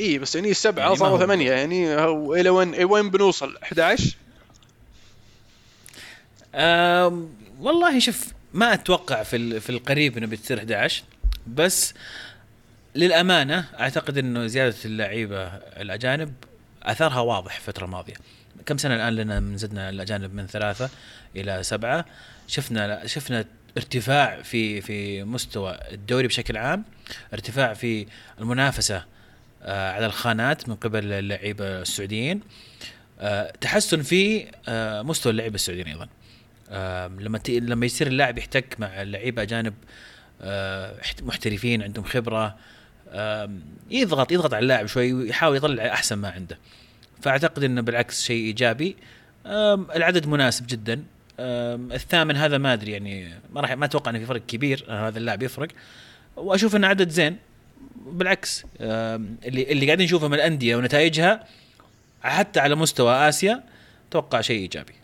[0.00, 1.94] اي بس يعني سبعة يعني صاروا ثمانيه يعني
[2.40, 4.16] إلى وين وين بنوصل؟ 11
[7.60, 11.04] والله شوف ما أتوقع في في القريب إنه بتصير 11
[11.46, 11.94] بس
[12.94, 16.34] للأمانة أعتقد إنه زيادة اللعيبة الأجانب
[16.82, 18.14] أثرها واضح الفترة الماضية.
[18.66, 20.90] كم سنة الآن لنا من زدنا الأجانب من ثلاثة
[21.36, 22.04] إلى سبعة؟
[22.48, 23.44] شفنا شفنا
[23.76, 26.84] ارتفاع في في مستوى الدوري بشكل عام
[27.32, 28.06] ارتفاع في
[28.40, 29.04] المنافسة
[29.62, 32.40] آه، على الخانات من قبل اللعيبة السعوديين
[33.20, 36.08] آه، تحسن في آه، مستوى اللعيبة السعوديين أيضا.
[36.70, 39.74] لما لما يصير اللاعب يحتك مع لعيبة أجانب
[41.22, 42.56] محترفين عندهم خبرة
[43.90, 46.58] يضغط يضغط على اللاعب شوي ويحاول يطلع أحسن ما عنده.
[47.22, 48.96] فأعتقد إنه بالعكس شيء إيجابي.
[49.46, 51.04] العدد مناسب جدا.
[51.40, 55.42] الثامن هذا ما أدري يعني ما راح ما أتوقع إنه في فرق كبير هذا اللاعب
[55.42, 55.68] يفرق.
[56.36, 57.36] وأشوف إنه عدد زين.
[58.06, 61.46] بالعكس اللي اللي قاعدين نشوفه من الأندية ونتائجها
[62.22, 63.62] حتى على مستوى آسيا
[64.08, 64.94] أتوقع شيء إيجابي.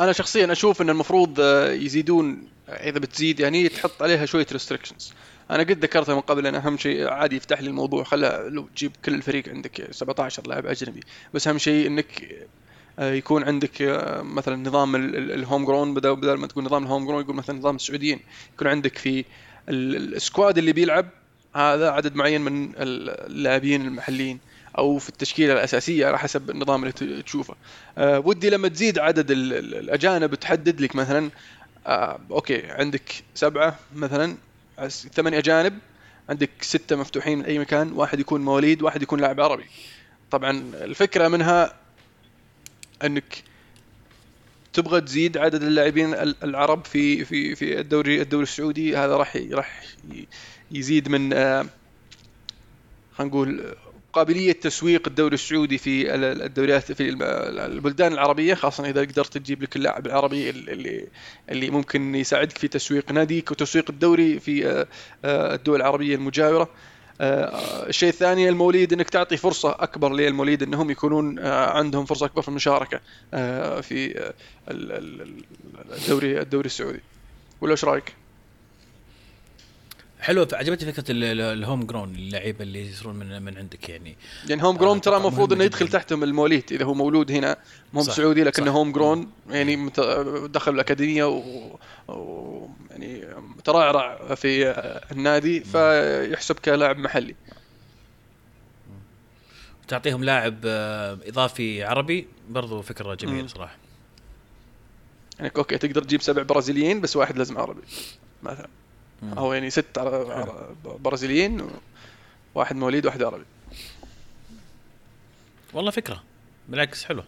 [0.00, 5.12] أنا شخصيا أشوف إن المفروض آه، يزيدون إذا بتزيد يعني تحط عليها شوية restrictions
[5.50, 8.92] أنا قد ذكرتها من قبل إن أهم شيء عادي يفتح لي الموضوع خلا لو تجيب
[9.04, 11.00] كل الفريق عندك 17 لاعب أجنبي.
[11.34, 12.34] بس أهم شيء إنك
[12.98, 17.22] آه، يكون عندك آه، مثلا نظام ال homegrown بدل بدل ما تقول نظام ال homegrown
[17.22, 18.20] يقول مثلا نظام السعوديين.
[18.54, 19.24] يكون عندك في
[19.68, 21.08] ال squad اللي بيلعب
[21.54, 24.38] هذا عدد معين من اللاعبين المحليين.
[24.78, 27.54] أو في التشكيلة الأساسية على حسب النظام اللي تشوفه.
[27.98, 31.30] أه ودي لما تزيد عدد الأجانب تحدد لك مثلا
[31.86, 34.36] أه أوكي عندك سبعة مثلا
[34.88, 35.78] ثمان أجانب
[36.28, 39.64] عندك ستة مفتوحين من اي مكان واحد يكون مواليد واحد يكون لاعب عربي.
[40.30, 41.74] طبعا الفكرة منها
[43.04, 43.42] إنك
[44.72, 48.96] تبغى تزيد عدد اللاعبين العرب في في في الدوري الدوري السعودي.
[48.96, 49.82] هذا راح راح
[50.70, 51.66] يزيد من آه،
[53.16, 53.74] خلينا نقول
[54.12, 60.06] قابلية تسويق الدوري السعودي في الدوريات في البلدان العربية خاصة إذا قدرت تجيب لك اللاعب
[60.06, 61.08] العربي اللي
[61.50, 64.86] اللي ممكن يساعدك في تسويق ناديك وتسويق الدوري في آه،
[65.24, 66.68] آه، الدول العربية المجاورة
[67.20, 72.48] آه، الشيء الثاني الموليد إنك تعطي فرصة أكبر للموليد إنهم يكونون عندهم فرصة أكبر في
[72.48, 73.00] المشاركة
[73.80, 74.32] في
[74.70, 77.00] الدوري الدوري السعودي
[77.60, 78.14] ولا إيش رأيك؟
[80.20, 84.16] حلوة عجبتني فكرة الهوم جرون اللعيبة اللي يصيرون من من عندك يعني.
[84.48, 87.56] يعني هوم جرون ترى المفروض إنه يدخل تحتهم المواليد إذا هو مولود هنا
[87.92, 89.90] مو سعودي لكنه هوم جرون يعني
[90.46, 91.42] دخل الأكاديمية و...
[92.08, 92.68] و...
[92.90, 93.24] يعني
[93.64, 94.70] ترعرع في
[95.12, 97.34] النادي فيحسب كلاعب محلي.
[99.88, 103.76] تعطيهم لاعب آه، إضافي عربي برضو فكرة جميلة صراحة.
[105.38, 107.82] يعني أوكي تقدر تجيب سبع برازيليين بس واحد لازم عربي
[108.42, 108.68] مثلا.
[109.22, 109.98] أو يعني ست
[110.84, 111.70] برازيليين
[112.54, 113.44] واحد مواليد واحد عربي.
[115.72, 116.22] والله فكرة.
[116.68, 117.24] بالعكس حلوة.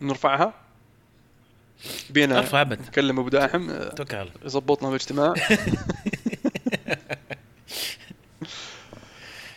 [0.00, 0.54] نرفعها.
[2.10, 2.80] بينا أرفع أبد.
[2.82, 3.78] نكلم أبو داحم.
[3.88, 5.34] توكل يظبطنا باجتماع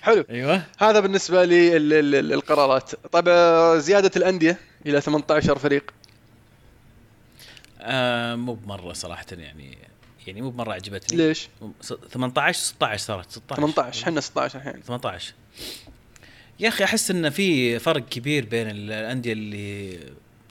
[0.02, 0.26] حلو.
[0.30, 0.62] أيوه.
[0.78, 3.30] هذا بالنسبة للقرارات طيب
[3.80, 5.92] زيادة الأندية إلى 18 فريق.
[7.82, 9.78] آه مو بمرة صراحة يعني.
[10.28, 11.18] يعني مو بمرة عجبتني.
[11.18, 11.48] ليش؟
[12.12, 14.82] 18 16 صارت 16 18 إحنا 16 الحين.
[14.82, 15.34] 18
[16.60, 20.00] يا أخي أحس إن في فرق كبير بين الأندية اللي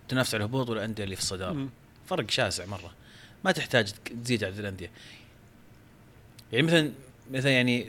[0.08, 1.52] تنافس على الهبوط والأندية اللي في الصدارة.
[1.52, 1.70] م.
[2.06, 2.94] فرق شاسع مرة.
[3.44, 3.92] ما تحتاج
[4.24, 4.90] تزيد عدد الأندية.
[6.52, 6.92] يعني مثلا
[7.30, 7.86] مثلا يعني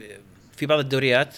[0.57, 1.35] في بعض الدوريات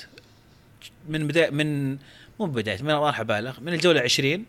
[1.09, 1.97] من بدايه من
[2.39, 3.59] مو بداية من راح أبالغ.
[3.61, 4.45] من الجولة 20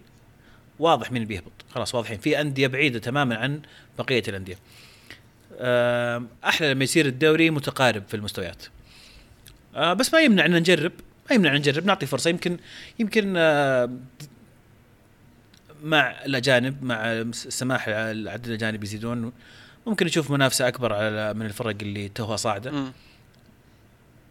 [0.79, 1.53] واضح مين بيهبط.
[1.71, 2.19] خلاص واضحين.
[2.19, 3.63] في أندية بعيدة تماما عن
[3.99, 4.59] بقية الأندية.
[6.45, 8.63] أحلى لما يصير الدوري متقارب في المستويات.
[9.75, 10.93] آه، بس ما يمنع ان نجرب
[11.31, 12.31] ما يمنع ان نجرب نعطي فرصة.
[12.31, 12.59] يمكن
[12.99, 13.33] يمكن
[15.83, 19.33] مع الأجانب مع السماح عدد الأجانب يزيدون.
[19.87, 22.93] ممكن نشوف منافسة أكبر على من الفرق اللي توها صاعدة.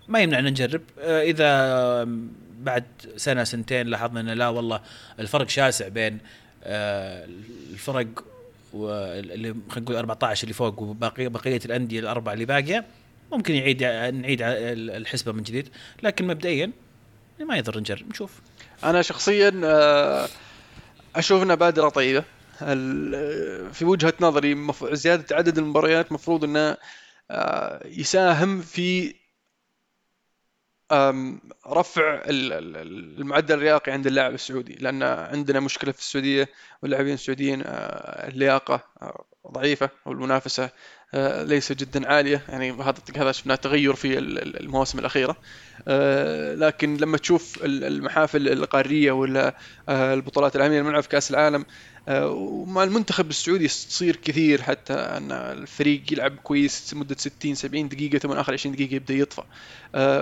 [0.07, 0.81] ما يمنع ان نجرب.
[0.99, 2.03] آه، إذا
[2.59, 2.83] بعد
[3.15, 4.81] سنة سنتين لاحظنا إنه لا والله
[5.19, 6.19] الفرق شاسع بين
[6.63, 7.25] آه،
[7.73, 8.07] الفرق
[8.77, 12.85] واللي خلينا نقول 14 اللي فوق وباقي بقية الأندية الأربعة اللي باقية
[13.31, 15.69] ممكن يعيد نعيد الحسبة من جديد
[16.03, 16.71] لكن مبدئيا
[17.39, 18.31] ما يضر نجرب نشوف.
[18.83, 20.27] أنا شخصيا آه،
[21.15, 22.23] أشوف إنها بادرة طيبة.
[23.71, 26.77] في وجهة نظري زيادة عدد المباريات مفروض إنه
[27.85, 29.13] يساهم في
[31.67, 36.49] رفع المعدل الرياقي عند اللاعب السعودي لأن عندنا مشكلة في السعودية
[36.83, 40.69] واللاعبين السعوديين آه، اللياقة آه، ضعيفة والمنافسة
[41.13, 42.41] آه، ليس جدا عالية.
[42.49, 42.71] يعني
[43.15, 45.35] هذا شفنا تغير في المواسم الأخيرة.
[46.55, 49.55] لكن لما تشوف المحافل القارية ولا
[49.89, 51.65] البطولات العالمية الملعب في كأس العالم
[52.09, 58.31] ومع المنتخب السعودي تصير كثير حتى أن الفريق يلعب كويس مده 60 70 دقيقة ثم
[58.31, 59.43] آخر 20 دقيقة يبدأ يطفى.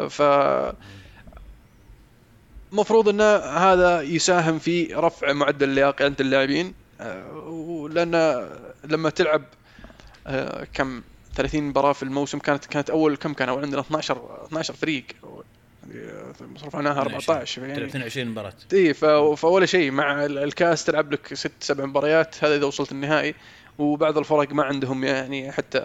[0.10, 0.22] ف
[2.72, 3.22] مفروض أن
[3.58, 6.74] هذا يساهم في رفع معدل اللياقه عند اللاعبين.
[7.92, 8.46] لأن
[8.84, 9.44] لما تلعب
[10.74, 11.02] كم
[11.36, 15.06] 30 مباراة في الموسم كانت كانت أول كم كان عندنا 12 12 فريق.
[16.42, 17.86] مصروف عنها 14 يعني.
[17.86, 18.54] 22 مباراة.
[18.74, 23.36] إي فأول شيء مع الكاس تلعب لك ست سبع مباريات هذا إذا وصلت النهائي.
[23.78, 25.80] وبعض الفرق ما عندهم يعني حتى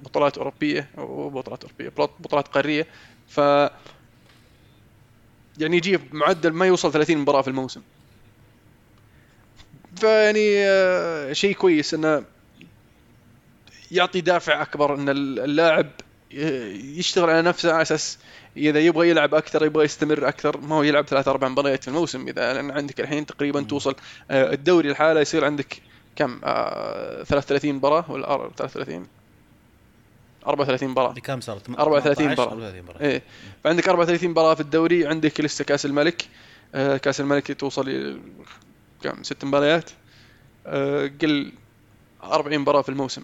[0.00, 1.88] بطولات أوروبية وبطولات أوروبية
[2.20, 2.86] بطولات قارية.
[3.28, 3.38] ف
[5.58, 7.80] يعني يجي معدل ما يوصل 30 مباراة في الموسم.
[9.96, 12.24] فيعني آه، شيء كويس إنه
[13.90, 15.90] يعطي دافع أكبر إن اللاعب
[16.30, 18.18] يشتغل على نفسه على أساس
[18.56, 22.28] إذا يبغى يلعب أكثر يبغى يستمر أكثر ما هو يلعب ثلاث أربع مباريات في الموسم.
[22.28, 23.94] إذا لأن عندك الحين تقريبا توصل
[24.30, 25.82] آه، الدوري الحالة يصير عندك
[26.16, 29.06] كم؟ آه 33 مباراة ولا 33
[30.46, 31.12] 34 مباراة.
[31.12, 33.00] كم صارت؟ 34 مباراة.
[33.00, 33.22] إيه.
[33.64, 36.28] فعندك 34 مباراة في الدوري عندك لسه كأس الملك.
[36.74, 38.18] آه كأس الملك توصل
[39.02, 39.90] كم؟ ست مباريات.
[40.66, 41.52] آه قل
[42.22, 43.22] 40 مباراة في الموسم.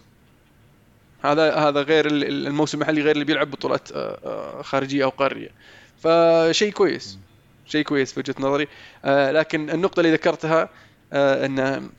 [1.33, 5.49] هذا هذا غير الموسم المحلي غير اللي بيلعب بطولات آه، آه، خارجية أو قارية.
[5.99, 7.18] فشيء كويس
[7.66, 8.68] شيء كويس في وجهة نظري.
[9.05, 10.68] آه، لكن النقطة اللي ذكرتها
[11.12, 11.91] إن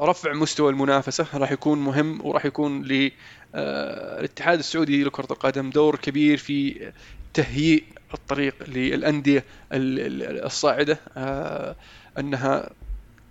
[0.00, 6.90] رفع مستوى المنافسة راح يكون مهم وراح يكون للاتحاد السعودي لكرة القدم دور كبير في
[7.34, 7.82] تهيئ
[8.14, 10.98] الطريق للأندية الصاعدة
[12.18, 12.70] أنها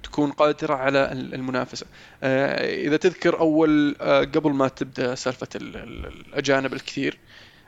[0.04, 1.86] تكون قادرة على المنافسة.
[2.24, 7.18] آه، إذا تذكر أول آه، قبل ما تبدأ سالفة الأجانب الكثير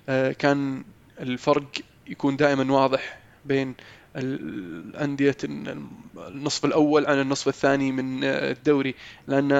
[0.10, 0.84] آه، كان
[1.20, 1.66] الفرق
[2.08, 3.76] يكون دائما واضح بين
[4.16, 5.38] الأندية
[6.18, 8.96] النصف الأول عن النصف الثاني من الدوري.
[9.28, 9.52] لأن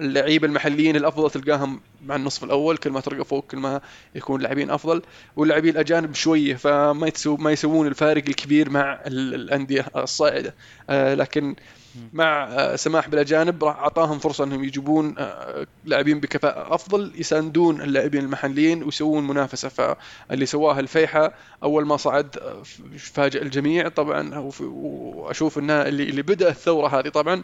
[0.00, 3.80] اللعيبة المحليين الأفضل تلقاهم مع النصف الأول كل ما ترقى فوق كل ما
[4.14, 5.02] يكون لاعبين أفضل.
[5.36, 10.54] واللاعبين الأجانب شوية فما ما يسوون الفارق الكبير مع الأندية الصاعدة.
[10.90, 11.56] آه، لكن
[12.12, 18.24] مع آه، سماح بالاجانب راح أعطاهم فرصة إنهم يجيبون آه، لاعبين بكفاءة أفضل يساندون اللاعبين
[18.24, 19.68] المحليين ويسوون منافسة.
[19.68, 22.62] فاللي سواها الفيحة أول ما صعد آه،
[22.98, 27.42] فاجئ الجميع طبعا وأشوف انها اللي اللي بدأ الثورة هذه طبعا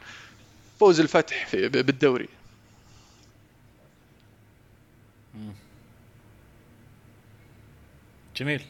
[0.80, 2.28] فوز الفتح بالدوري.
[8.36, 8.62] جميل.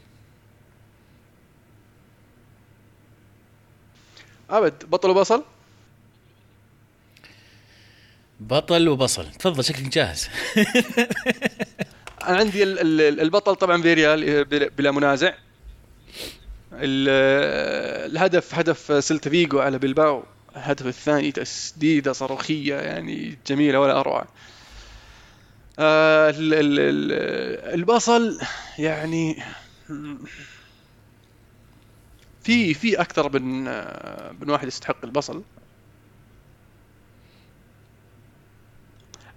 [4.51, 5.45] ابد بطل وبصل؟
[8.49, 9.31] بطل وبصل.
[9.31, 10.29] تفضل شكلك جاهز.
[12.29, 15.33] أنا عندي البطل طبعا فياريال بلا منازع.
[16.73, 20.25] الهدف هدف سلتا فيجو على بلباو.
[20.57, 24.27] الهدف الثاني تسديدة صاروخية يعني جميلة ولا أروع.
[25.79, 26.35] آه،
[27.75, 28.41] البصل
[28.79, 29.43] يعني
[32.45, 33.65] في في أكثر من
[34.41, 35.43] من واحد يستحق البصل.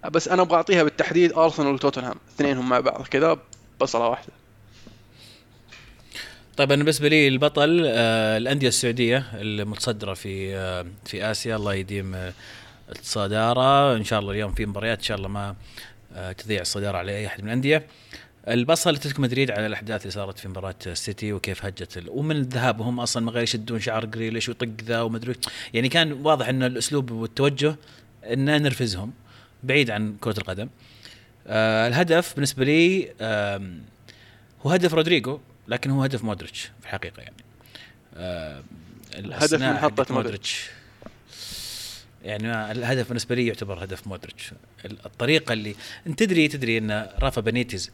[0.08, 2.16] بس أنا أبغى أعطيها بالتحديد ارسنال وتوتنهام.
[2.34, 3.38] اثنينهم مع بعض كذا
[3.80, 4.32] بصلة واحدة.
[6.56, 11.56] طيب أنا بالنسبة لي البطل آه الأندية السعودية المتصدرة في آه في آسيا.
[11.56, 12.32] الله يديم آه
[12.90, 13.96] الصدارة.
[13.96, 15.54] إن شاء الله اليوم في مباريات إن شاء الله ما
[16.14, 17.86] آه تضيع الصدارة على أي أحد من الأندية.
[18.48, 23.24] البصل أتلتيكو مدريد على الأحداث اللي صارت في مباراة السيتي وكيف هجت ومن ذهابهم أصلا
[23.24, 25.34] ما غير يشدون شعر جريليش ويطق ذا ومدري
[25.74, 27.76] يعني كان واضح إن الأسلوب والتوجه
[28.24, 29.12] إنه نرفزهم.
[29.62, 30.68] بعيد عن كرة القدم.
[31.46, 33.70] آه الهدف بالنسبة لي آه
[34.66, 37.36] هو هدف رودريجو لكن هو هدف مودريتش في الحقيقة يعني.
[38.14, 38.62] آه
[39.14, 40.70] الهدف من محطه مودريتش.
[42.24, 44.50] يعني الهدف بالنسبة لي يعتبر هدف مودريتش.
[44.84, 45.74] الطريقة اللي
[46.06, 47.90] انت تدري تدري إن رافا بنيتيز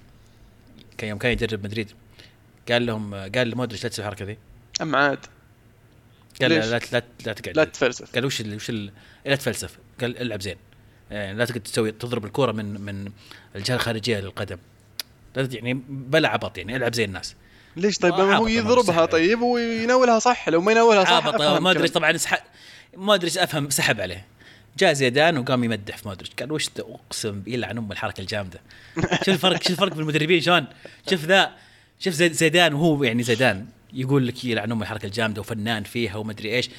[0.98, 1.90] كان يوم كان يدرب مدريد
[2.70, 4.38] قال لهم قال لمودريتش لا تسوي الحركة ذي.
[4.82, 5.18] أم عاد.
[6.42, 7.56] قال لا لا لا, تقعد.
[7.56, 8.14] لا تفلسف.
[8.14, 8.70] قال وش وش
[9.26, 9.78] لا تفلسف.
[10.00, 10.56] قال العب زين.
[11.12, 13.12] يعني لا تقدر تسوي تضرب الكورة من من
[13.56, 14.58] الجهة الخارجية للقدم.
[15.36, 17.34] لا يعني بلا عبط يعني العب زي الناس.
[17.76, 21.88] ليش طيب؟ ما هو يضربها طيب ويناولها صح لو ما يناولها صح عبط ما أدري
[21.88, 22.18] طبعا
[22.96, 24.26] ما أدري أفهم سحب عليه.
[24.78, 26.34] جاء زيدان وقام يمدح في مودريتش.
[26.40, 28.60] قال وش أقسم يلعن ام الحركة الجامدة.
[28.96, 30.66] شوف الفرق شوف الفرق في المدربين؟ شلون؟
[31.10, 31.52] شوف ذا
[31.98, 36.70] شوف زيدان وهو يعني زيدان يقول لك يلعن أم الحركة الجامدة وفنان فيها ومدري إيش.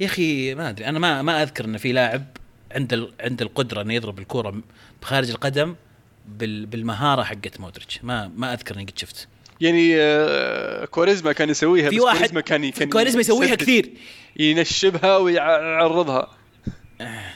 [0.00, 2.24] يا أخي ما أدري أنا ما ما أذكر إن في لاعب
[2.76, 4.62] عنده عنده القدرة إنه يضرب الكورة
[5.02, 5.76] بخارج القدم
[6.26, 8.00] بالمهارة حقت مودريتش.
[8.02, 9.28] ما ما أذكر إني قد شفت.
[9.60, 13.90] يعني آه، كواريزما كان يسويها في واحد كواريزما كان كان كواريزما يسويها كثير.
[14.36, 16.36] ينشبها ويعرضها.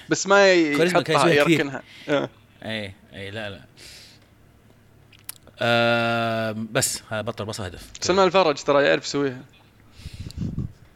[0.09, 1.83] بس ما يحطها يركنها.
[2.09, 2.29] آه.
[2.63, 3.61] اي اي لا لا.
[5.61, 7.91] آه بس هذا بطل بص هدف.
[8.01, 9.43] سلمان الفرج ترى يعرف يسويها.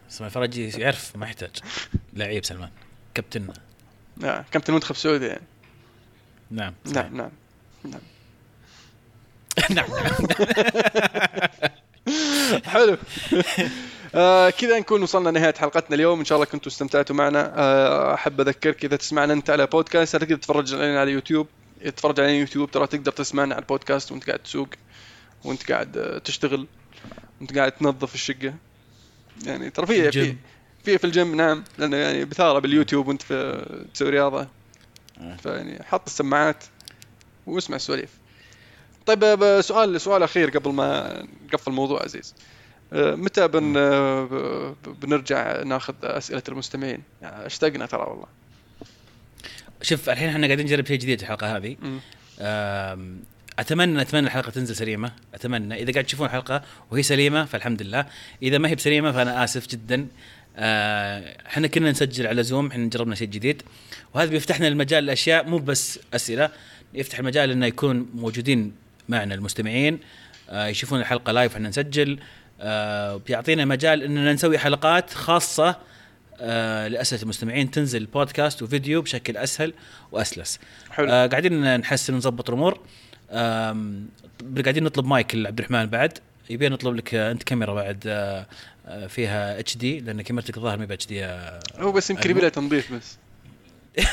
[0.09, 1.51] سلمان الفرج يعرف ما يحتاج.
[2.12, 2.70] لعيب سلمان.
[3.14, 3.49] كابتن.
[4.16, 5.46] نعم كابتن المنتخب السعودي يعني.
[6.50, 7.30] نعم نعم نعم
[7.84, 8.00] نعم.
[9.76, 9.86] نعم
[12.64, 12.96] حلو.
[14.14, 16.18] آه كذا نكون وصلنا نهايه حلقتنا اليوم.
[16.18, 17.52] إن شاء الله كنتوا استمتعتوا معنا.
[17.56, 21.46] آه أحب أذكرك إذا تسمعنا أنت على بودكاست تقدر تتفرج علينا على يوتيوب.
[21.84, 24.68] تتفرج على يوتيوب ترى تقدر تسمعنا على البودكاست وأنت قاعد تسوق
[25.44, 26.66] وأنت قاعد تشتغل
[27.40, 28.54] وأنت قاعد تنظف الشقة.
[29.46, 30.36] يعني ترى في
[30.85, 31.64] في في الجيم نعم.
[31.78, 34.49] لأنه يعني بثارة باليوتيوب وأنت في تسوي رياضة.
[35.20, 35.37] آه.
[35.37, 36.64] فيعني حط السماعات
[37.47, 38.11] واسمع السواليف.
[39.07, 42.35] طيب سؤال سؤال أخير قبل ما نقفل الموضوع عزيز.
[42.93, 43.72] آه، متى بن
[45.03, 48.26] بنرجع ناخذ أسئلة المستمعين؟ يعني اشتقنا ترى والله.
[49.82, 51.76] شوف الحين إحنا قاعدين نجرب شيء جديد الحلقة هذه.
[53.59, 55.12] أتمنى أتمنى الحلقة تنزل سليمة.
[55.35, 55.82] أتمنى.
[55.82, 58.07] إذا قاعد تشوفون الحلقة وهي سليمة فالحمد لله.
[58.43, 60.01] إذا ما هي بسليمة فأنا آسف جدا.
[60.01, 60.07] آه،
[60.57, 63.62] إحنا كنا نسجل على زوم إحنا جربنا شيء جديد.
[64.14, 66.50] وهذا بيفتح لنا المجال لأشياء مو بس أسئلة
[66.94, 68.72] يفتح المجال إنه يكون موجودين
[69.09, 69.98] معنا المستمعين
[70.50, 72.18] آه يشوفون الحلقة لايف إحنا نسجل
[72.61, 75.76] آه بيعطينا مجال إننا نسوي حلقات خاصة
[76.40, 77.70] آه لأسئلة المستمعين.
[77.70, 79.72] تنزل بودكاست وفيديو بشكل أسهل
[80.12, 80.61] وأسلس.
[80.90, 81.09] حلو.
[81.11, 82.80] آه قاعدين نحسن ونظبط الأمور.
[83.30, 83.92] آه
[84.62, 86.18] قاعدين نطلب مايك لعبد الرحمن بعد.
[86.51, 88.47] يبي نطلب لك انت كاميرا بعد آه
[88.86, 91.24] آه، فيها HD لأن كاميرتك الظاهر ما HD
[91.78, 93.18] هو بس يمكن يبي تنظيف بس.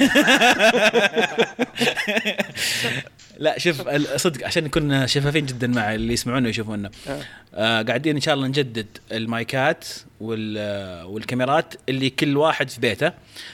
[3.38, 7.22] لا شوف صدق عشان نكون شفافين جدا مع اللي يسمعونا ويشوفونا آه.
[7.54, 9.88] آه قاعدين إن شاء الله نجدد المايكات
[10.20, 13.12] وال والكاميرات اللي كل واحد في بيته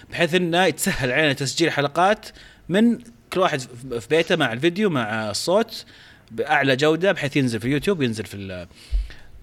[0.09, 2.25] بحيث إنه يتسهل علينا تسجيل حلقات
[2.69, 2.99] من
[3.33, 3.59] كل واحد
[3.99, 5.85] في بيته مع الفيديو مع الصوت
[6.31, 8.67] بأعلى جودة بحيث ينزل في اليوتيوب وينزل في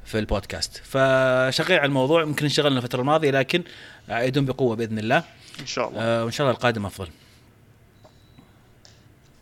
[0.05, 0.77] في البودكاست.
[0.85, 3.63] فشغال على الموضوع يمكن انشغلنا الفترة الماضية لكن
[4.09, 5.23] عايدون بقوة بإذن الله.
[5.61, 6.01] إن شاء الله.
[6.03, 7.09] آه وإن شاء الله القادم أفضل.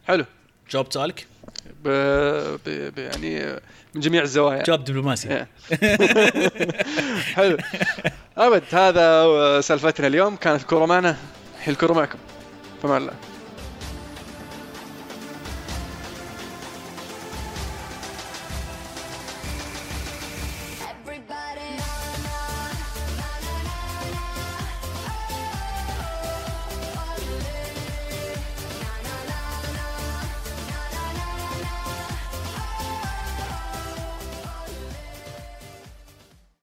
[0.08, 0.24] حلو.
[0.70, 1.26] جاوبت سؤالك؟
[1.84, 1.88] ب...
[2.66, 2.94] ب...
[2.94, 2.98] ب...
[2.98, 3.60] يعني
[3.94, 4.62] من جميع الزوايا.
[4.62, 5.28] جواب دبلوماسي.
[5.28, 5.48] إيه.
[7.36, 7.58] حلو.
[8.36, 10.36] أبد هذا سالفتنا اليوم.
[10.36, 11.16] كانت الكوره معنا
[11.58, 12.18] الحين الكوره معكم
[12.82, 13.12] فما الله